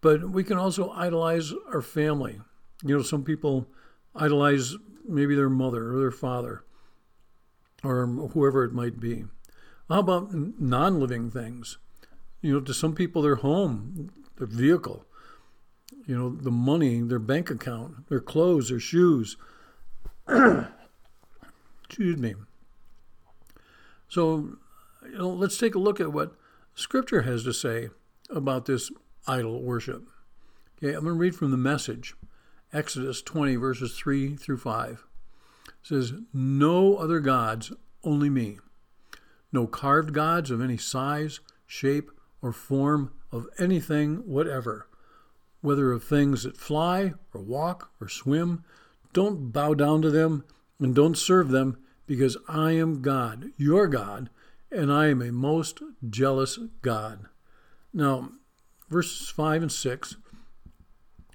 But 0.00 0.30
we 0.30 0.44
can 0.44 0.58
also 0.58 0.90
idolize 0.90 1.52
our 1.72 1.82
family. 1.82 2.40
You 2.84 2.96
know, 2.96 3.02
some 3.02 3.24
people 3.24 3.68
idolize 4.14 4.76
maybe 5.08 5.34
their 5.34 5.48
mother 5.48 5.92
or 5.94 5.98
their 5.98 6.10
father 6.10 6.64
or 7.82 8.06
whoever 8.06 8.64
it 8.64 8.72
might 8.72 9.00
be. 9.00 9.24
How 9.88 10.00
about 10.00 10.32
non 10.32 11.00
living 11.00 11.30
things? 11.30 11.78
You 12.42 12.54
know, 12.54 12.60
to 12.60 12.74
some 12.74 12.94
people, 12.94 13.22
their 13.22 13.36
home, 13.36 14.10
their 14.36 14.46
vehicle, 14.46 15.06
you 16.06 16.18
know, 16.18 16.30
the 16.30 16.50
money, 16.50 17.00
their 17.00 17.18
bank 17.18 17.50
account, 17.50 18.08
their 18.08 18.20
clothes, 18.20 18.68
their 18.68 18.80
shoes. 18.80 19.36
Excuse 20.28 22.16
me. 22.18 22.34
So, 24.08 24.56
you 25.04 25.18
know, 25.18 25.30
let's 25.30 25.56
take 25.56 25.74
a 25.74 25.78
look 25.78 26.00
at 26.00 26.12
what 26.12 26.34
Scripture 26.74 27.22
has 27.22 27.44
to 27.44 27.52
say 27.52 27.90
about 28.28 28.66
this 28.66 28.90
idol 29.26 29.62
worship. 29.62 30.08
Okay, 30.78 30.94
I'm 30.94 31.04
going 31.04 31.14
to 31.14 31.20
read 31.20 31.36
from 31.36 31.50
the 31.50 31.56
message, 31.56 32.14
Exodus 32.72 33.22
20, 33.22 33.56
verses 33.56 33.96
3 33.96 34.36
through 34.36 34.58
5. 34.58 35.04
It 35.66 35.72
says, 35.82 36.12
No 36.32 36.96
other 36.96 37.20
gods, 37.20 37.72
only 38.02 38.28
me. 38.28 38.58
No 39.52 39.66
carved 39.66 40.12
gods 40.12 40.50
of 40.50 40.60
any 40.60 40.76
size, 40.76 41.40
shape, 41.66 42.10
or 42.42 42.52
form 42.52 43.12
of 43.30 43.46
anything 43.58 44.16
whatever, 44.26 44.86
whether 45.60 45.92
of 45.92 46.04
things 46.04 46.42
that 46.42 46.56
fly, 46.56 47.14
or 47.32 47.40
walk, 47.40 47.90
or 48.00 48.08
swim. 48.08 48.64
Don't 49.12 49.52
bow 49.52 49.74
down 49.74 50.02
to 50.02 50.10
them 50.10 50.44
and 50.80 50.94
don't 50.94 51.16
serve 51.16 51.48
them, 51.48 51.78
because 52.06 52.36
I 52.48 52.72
am 52.72 53.00
God, 53.00 53.52
your 53.56 53.86
God, 53.86 54.28
and 54.70 54.92
I 54.92 55.06
am 55.06 55.22
a 55.22 55.30
most 55.30 55.80
jealous 56.10 56.58
God. 56.82 57.26
Now, 57.94 58.32
verses 58.90 59.28
5 59.28 59.62
and 59.62 59.72
6 59.72 60.16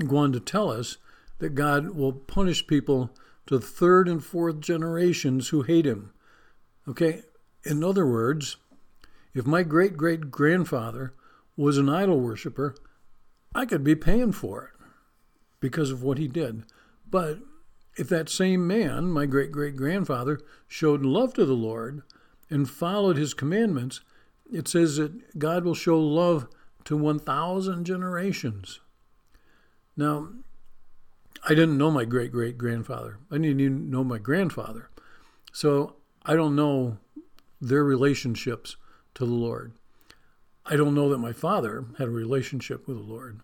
go 0.06 0.18
on 0.18 0.32
to 0.32 0.40
tell 0.40 0.70
us 0.70 0.98
that 1.40 1.56
God 1.56 1.92
will 1.92 2.14
punish 2.14 2.68
people 2.68 3.10
to 3.48 3.58
the 3.58 3.66
third 3.66 4.08
and 4.08 4.24
fourth 4.24 4.60
generations 4.60 5.50
who 5.50 5.64
hate 5.64 5.86
him. 5.86 6.12
Okay, 6.88 7.24
in 7.64 7.84
other 7.84 8.06
words, 8.06 8.58
if 9.38 9.46
my 9.46 9.62
great 9.62 9.96
great 9.98 10.32
grandfather 10.32 11.14
was 11.56 11.78
an 11.78 11.90
idol 11.90 12.20
worshiper, 12.20 12.76
I 13.54 13.66
could 13.66 13.84
be 13.84 13.96
paying 13.96 14.32
for 14.32 14.64
it 14.66 14.86
because 15.60 15.92
of 15.92 16.02
what 16.02 16.18
he 16.18 16.28
did. 16.28 16.64
But 17.10 17.40
if 17.98 18.10
that 18.10 18.30
same 18.30 18.66
man, 18.66 19.12
my 19.12 19.28
great 19.28 19.52
great 19.52 19.76
grandfather, 19.76 20.40
showed 20.68 21.04
love 21.04 21.36
to 21.36 21.46
the 21.46 21.54
Lord 21.54 22.02
and 22.50 22.70
followed 22.70 23.18
his 23.18 23.36
commandments, 23.36 24.02
it 24.52 24.68
says 24.68 24.98
that 24.98 25.38
God 25.38 25.64
will 25.64 25.76
show 25.76 26.00
love 26.00 26.48
to 26.86 26.98
1,000 26.98 27.86
generations. 27.86 28.80
Now, 29.96 30.30
I 31.44 31.50
didn't 31.50 31.78
know 31.78 31.92
my 31.92 32.06
great 32.06 32.32
great 32.32 32.58
grandfather. 32.58 33.20
I 33.30 33.36
didn't 33.36 33.60
even 33.60 33.92
know 33.92 34.04
my 34.04 34.18
grandfather. 34.18 34.90
So 35.54 35.96
I 36.26 36.36
don't 36.36 36.56
know 36.56 36.98
their 37.62 37.84
relationships 37.84 38.78
to 39.18 39.26
the 39.26 39.32
Lord. 39.32 39.74
I 40.64 40.76
don't 40.76 40.94
know 40.94 41.10
that 41.10 41.18
my 41.18 41.34
father 41.34 41.86
had 41.98 42.08
a 42.08 42.12
relationship 42.12 42.88
with 42.88 42.98
the 42.98 43.04
Lord, 43.04 43.42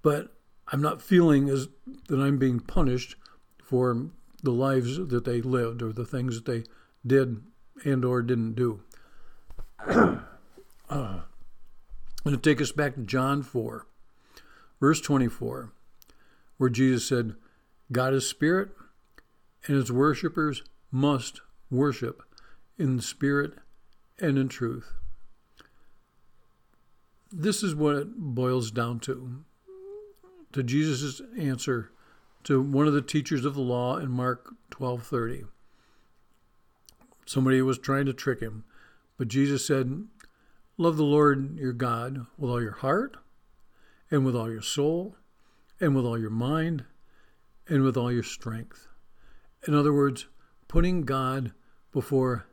but 0.00 0.34
I'm 0.68 0.80
not 0.80 1.02
feeling 1.02 1.50
as 1.50 1.68
that 2.08 2.18
I'm 2.18 2.38
being 2.38 2.60
punished 2.60 3.16
for 3.62 4.06
the 4.42 4.52
lives 4.52 4.96
that 4.96 5.24
they 5.24 5.42
lived 5.42 5.82
or 5.82 5.92
the 5.92 6.06
things 6.06 6.34
that 6.36 6.46
they 6.46 6.64
did 7.06 7.42
and 7.84 8.04
or 8.06 8.22
didn't 8.22 8.54
do. 8.54 8.80
uh, 9.86 10.16
I'm 10.88 11.22
going 12.24 12.36
to 12.36 12.38
take 12.38 12.62
us 12.62 12.72
back 12.72 12.94
to 12.94 13.02
John 13.02 13.42
4, 13.42 13.86
verse 14.80 15.00
24, 15.02 15.72
where 16.56 16.70
Jesus 16.70 17.06
said, 17.06 17.34
God 17.90 18.14
is 18.14 18.26
spirit, 18.26 18.70
and 19.66 19.76
his 19.76 19.92
worshippers 19.92 20.62
must 20.90 21.42
worship 21.70 22.22
in 22.78 22.98
spirit 23.00 23.54
and 24.18 24.38
in 24.38 24.48
truth. 24.48 24.94
This 27.32 27.62
is 27.62 27.74
what 27.74 27.96
it 27.96 28.14
boils 28.14 28.70
down 28.70 29.00
to. 29.00 29.44
To 30.52 30.62
Jesus' 30.62 31.22
answer 31.36 31.90
to 32.44 32.60
one 32.60 32.86
of 32.86 32.92
the 32.92 33.00
teachers 33.00 33.46
of 33.46 33.54
the 33.54 33.62
law 33.62 33.96
in 33.96 34.10
Mark 34.10 34.54
12:30. 34.70 35.46
Somebody 37.24 37.62
was 37.62 37.78
trying 37.78 38.04
to 38.04 38.12
trick 38.12 38.40
him, 38.40 38.64
but 39.16 39.28
Jesus 39.28 39.64
said, 39.64 40.08
"Love 40.76 40.98
the 40.98 41.04
Lord 41.04 41.56
your 41.56 41.72
God 41.72 42.26
with 42.36 42.50
all 42.50 42.60
your 42.60 42.72
heart, 42.72 43.16
and 44.10 44.26
with 44.26 44.36
all 44.36 44.50
your 44.50 44.60
soul, 44.60 45.16
and 45.80 45.96
with 45.96 46.04
all 46.04 46.18
your 46.18 46.30
mind, 46.30 46.84
and 47.66 47.82
with 47.82 47.96
all 47.96 48.12
your 48.12 48.22
strength." 48.22 48.88
In 49.66 49.74
other 49.74 49.92
words, 49.92 50.26
putting 50.68 51.02
God 51.02 51.54
before 51.92 52.46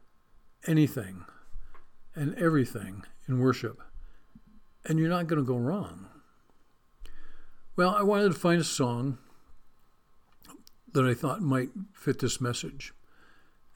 anything 0.63 1.25
and 2.15 2.33
everything 2.35 3.03
in 3.27 3.39
worship, 3.39 3.81
and 4.85 4.99
you're 4.99 5.09
not 5.09 5.27
going 5.27 5.41
to 5.41 5.47
go 5.47 5.57
wrong. 5.57 6.07
Well, 7.75 7.95
I 7.95 8.03
wanted 8.03 8.33
to 8.33 8.39
find 8.39 8.59
a 8.59 8.65
song 8.65 9.17
that 10.93 11.05
I 11.05 11.13
thought 11.13 11.41
might 11.41 11.69
fit 11.93 12.19
this 12.19 12.41
message. 12.41 12.93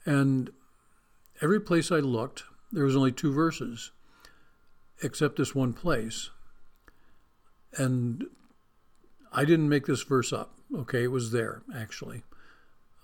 And 0.04 0.50
every 1.40 1.60
place 1.60 1.90
I 1.90 2.00
looked, 2.00 2.44
there 2.72 2.84
was 2.84 2.96
only 2.96 3.12
two 3.12 3.32
verses, 3.32 3.92
except 5.02 5.36
this 5.36 5.54
one 5.54 5.72
place. 5.72 6.30
And 7.76 8.26
I 9.32 9.44
didn't 9.44 9.68
make 9.68 9.86
this 9.86 10.02
verse 10.02 10.32
up. 10.32 10.54
Okay, 10.74 11.04
it 11.04 11.10
was 11.10 11.32
there, 11.32 11.62
actually. 11.74 12.24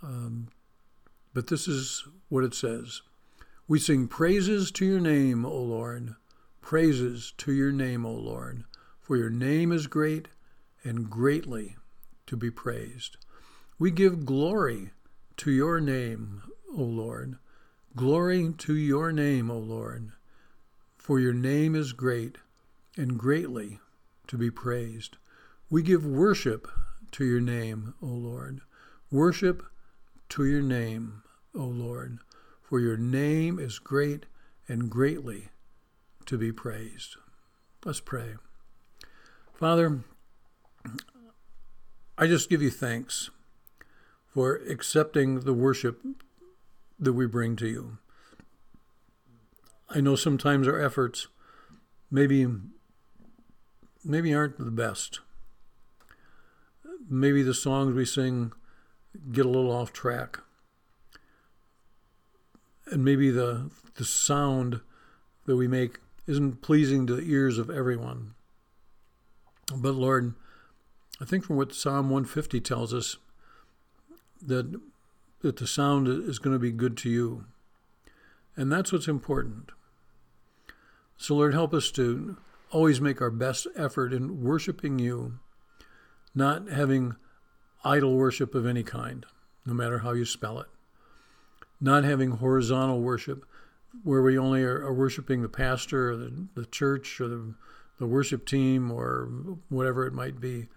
Um, 0.02 0.48
but 1.32 1.46
this 1.46 1.68
is 1.68 2.04
what 2.28 2.44
it 2.44 2.54
says 2.54 3.02
we 3.68 3.78
sing 3.78 4.08
praises 4.08 4.72
to 4.72 4.84
your 4.84 4.98
name, 4.98 5.46
O 5.46 5.56
Lord. 5.56 6.16
Praises 6.61 7.33
to 7.38 7.53
your 7.53 7.73
name, 7.73 8.05
O 8.05 8.12
Lord. 8.12 8.64
For 9.01 9.16
your 9.16 9.31
name 9.31 9.73
is 9.73 9.87
great 9.87 10.29
and 10.85 11.11
greatly 11.11 11.77
to 12.27 12.37
be 12.37 12.51
praised. 12.51 13.16
We 13.79 13.90
give 13.90 14.25
glory 14.25 14.90
to 15.38 15.51
your 15.51 15.81
name, 15.81 16.42
O 16.77 16.83
Lord. 16.83 17.38
Glory 17.96 18.53
to 18.59 18.75
your 18.75 19.12
name, 19.12 19.51
O 19.51 19.59
Lord. 19.59 20.12
For 20.96 21.18
your 21.18 21.33
name 21.33 21.75
is 21.75 21.92
great 21.92 22.38
and 22.96 23.18
greatly 23.18 23.81
to 24.27 24.37
be 24.37 24.51
praised. 24.51 25.16
We 25.70 25.83
give 25.83 26.05
worship 26.05 26.68
to 27.12 27.25
your 27.25 27.40
name, 27.40 27.94
O 28.03 28.07
Lord. 28.07 28.61
Worship 29.11 29.64
to 30.31 30.44
your 30.44 30.62
name, 30.62 31.23
O 31.55 31.64
Lord 31.64 32.20
for 32.70 32.79
your 32.79 32.96
name 32.96 33.59
is 33.59 33.81
great 33.81 34.27
and 34.68 34.88
greatly 34.88 35.49
to 36.26 36.38
be 36.38 36.52
praised. 36.52 37.16
Let's 37.85 38.00
pray. 38.00 38.35
Father, 39.54 40.00
I 42.16 42.26
just 42.26 42.50
give 42.50 42.62
you 42.62 42.70
thanks 42.70 43.30
for 44.26 44.56
accepting 44.68 45.40
the 45.40 45.54
worship 45.54 46.00
that 46.98 47.14
we 47.14 47.26
bring 47.26 47.56
to 47.56 47.66
you. 47.66 47.98
I 49.88 50.00
know 50.00 50.14
sometimes 50.14 50.68
our 50.68 50.80
efforts 50.80 51.26
maybe 52.11 52.46
maybe 54.04 54.33
aren't 54.33 54.59
the 54.59 54.70
best. 54.70 55.20
Maybe 57.09 57.42
the 57.42 57.54
songs 57.54 57.94
we 57.94 58.04
sing 58.04 58.52
get 59.33 59.46
a 59.46 59.48
little 59.48 59.72
off 59.72 59.92
track. 59.92 60.38
And 62.87 63.04
maybe 63.04 63.30
the 63.30 63.70
the 63.94 64.04
sound 64.04 64.80
that 65.46 65.56
we 65.56 65.66
make 65.66 65.98
isn't 66.31 66.62
pleasing 66.62 67.07
to 67.09 67.16
the 67.16 67.31
ears 67.31 67.59
of 67.59 67.69
everyone. 67.69 68.35
But 69.75 69.95
Lord, 69.95 70.35
I 71.21 71.25
think 71.25 71.45
from 71.45 71.57
what 71.57 71.75
Psalm 71.75 72.09
150 72.09 72.61
tells 72.61 72.95
us, 72.95 73.16
that 74.40 74.81
that 75.40 75.57
the 75.57 75.66
sound 75.66 76.07
is 76.07 76.38
going 76.38 76.55
to 76.55 76.61
be 76.61 76.71
good 76.71 76.97
to 76.99 77.11
you. 77.11 77.47
And 78.57 78.71
that's 78.71 78.93
what's 78.93 79.09
important. 79.09 79.71
So 81.16 81.35
Lord, 81.35 81.55
help 81.55 81.75
us 81.75 81.90
to 81.93 82.37
always 82.71 83.01
make 83.01 83.21
our 83.21 83.31
best 83.31 83.66
effort 83.75 84.12
in 84.12 84.45
worshiping 84.45 84.99
you, 84.99 85.38
not 86.35 86.69
having 86.69 87.16
idol 87.85 88.14
worship 88.14 88.55
of 88.55 88.66
any 88.66 88.83
kind, 88.83 89.27
no 89.64 89.73
matter 89.73 90.01
how 90.01 90.12
you 90.12 90.25
spell 90.25 90.61
it. 90.61 90.69
Not 91.81 92.05
having 92.05 92.33
horizontal 92.33 93.01
worship 93.01 93.45
where 94.05 94.22
we 94.22 94.38
only 94.38 94.62
are, 94.62 94.85
are 94.85 94.94
worshiping 94.94 95.42
the 95.42 95.48
pastor 95.48 96.12
or 96.12 96.16
the, 96.16 96.46
the 96.55 96.66
church 96.66 97.20
or 97.20 97.29
the, 97.29 97.55
the 97.98 98.07
worship 98.07 98.46
team 98.46 98.90
or 98.90 99.29
whatever 99.68 100.07
it 100.07 100.12
might 100.12 100.40
be. 100.40 100.68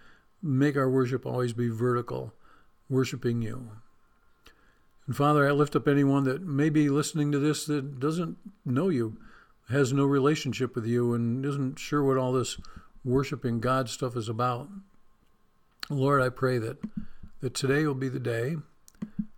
Make 0.42 0.76
our 0.76 0.90
worship 0.90 1.24
always 1.24 1.52
be 1.52 1.68
vertical, 1.68 2.34
worshiping 2.88 3.42
you. 3.42 3.70
And 5.06 5.16
Father, 5.16 5.48
I 5.48 5.52
lift 5.52 5.76
up 5.76 5.86
anyone 5.86 6.24
that 6.24 6.42
may 6.42 6.70
be 6.70 6.88
listening 6.88 7.32
to 7.32 7.38
this 7.38 7.66
that 7.66 8.00
doesn't 8.00 8.38
know 8.64 8.88
you, 8.88 9.18
has 9.70 9.92
no 9.92 10.04
relationship 10.04 10.74
with 10.74 10.86
you, 10.86 11.14
and 11.14 11.44
isn't 11.44 11.78
sure 11.78 12.02
what 12.02 12.18
all 12.18 12.32
this 12.32 12.58
worshiping 13.04 13.60
God 13.60 13.88
stuff 13.88 14.16
is 14.16 14.28
about. 14.28 14.68
Lord, 15.90 16.22
I 16.22 16.30
pray 16.30 16.58
that, 16.58 16.78
that 17.40 17.54
today 17.54 17.84
will 17.84 17.94
be 17.94 18.08
the 18.08 18.18
day 18.18 18.56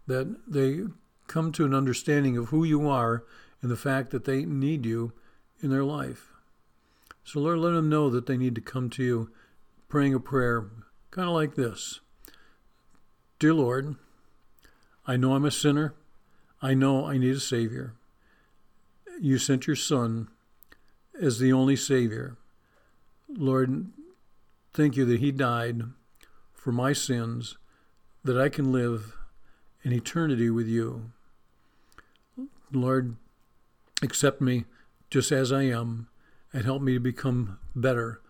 that 0.07 0.37
they 0.49 0.83
come 1.27 1.51
to 1.53 1.65
an 1.65 1.75
understanding 1.75 2.37
of 2.37 2.49
who 2.49 2.63
you 2.63 2.89
are 2.89 3.25
and 3.67 3.73
the 3.73 3.77
fact 3.77 4.13
that 4.13 4.27
they 4.27 4.45
need 4.45 4.87
you 4.87 5.13
in 5.61 5.71
their 5.71 5.83
life. 5.83 6.31
So, 7.25 7.41
Lord, 7.41 7.59
let 7.59 7.73
them 7.73 7.89
know 7.89 8.09
that 8.11 8.27
they 8.27 8.37
need 8.37 8.55
to 8.55 8.61
come 8.61 8.89
to 8.91 9.03
you 9.03 9.31
praying 9.89 10.15
a 10.15 10.21
prayer 10.21 10.67
kind 11.11 11.27
of 11.27 11.35
like 11.35 11.57
this 11.57 11.99
Dear 13.41 13.55
Lord, 13.55 13.97
I 15.05 15.17
know 15.17 15.35
I'm 15.35 15.45
a 15.45 15.51
sinner. 15.51 15.95
I 16.63 16.75
know 16.75 17.07
I 17.07 17.19
need 17.19 17.35
a 17.35 17.41
Savior. 17.41 17.95
You 19.21 19.37
sent 19.37 19.67
your 19.67 19.75
Son 19.75 20.29
as 21.21 21.41
the 21.41 21.53
only 21.53 21.75
Savior. 21.75 22.37
Lord, 23.29 23.87
thank 24.75 24.97
you 24.97 25.05
that 25.07 25.19
He 25.19 25.33
died 25.33 25.83
for 26.55 26.71
my 26.71 26.93
sins, 26.93 27.59
that 28.23 28.41
I 28.41 28.49
can 28.49 28.71
live 28.71 29.17
in 29.83 29.93
eternity 29.93 30.51
with 30.51 30.69
you. 30.69 31.11
Lord, 32.71 33.17
accept 34.03 34.41
me 34.41 34.65
just 35.11 35.33
as 35.33 35.53
I 35.53 35.63
am 35.63 36.09
and 36.53 36.65
help 36.65 36.83
me 36.83 36.95
to 36.95 37.01
become 37.01 37.59
better. 37.75 38.21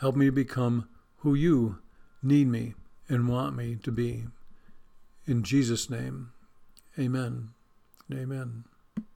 Help 0.00 0.16
me 0.16 0.26
to 0.26 0.32
become 0.32 0.88
who 1.18 1.34
you 1.34 1.78
need 2.22 2.48
me 2.48 2.74
and 3.08 3.28
want 3.28 3.56
me 3.56 3.76
to 3.82 3.92
be. 3.92 4.24
In 5.26 5.42
Jesus' 5.42 5.88
name, 5.88 6.30
amen. 6.98 7.50
Amen. 8.12 8.64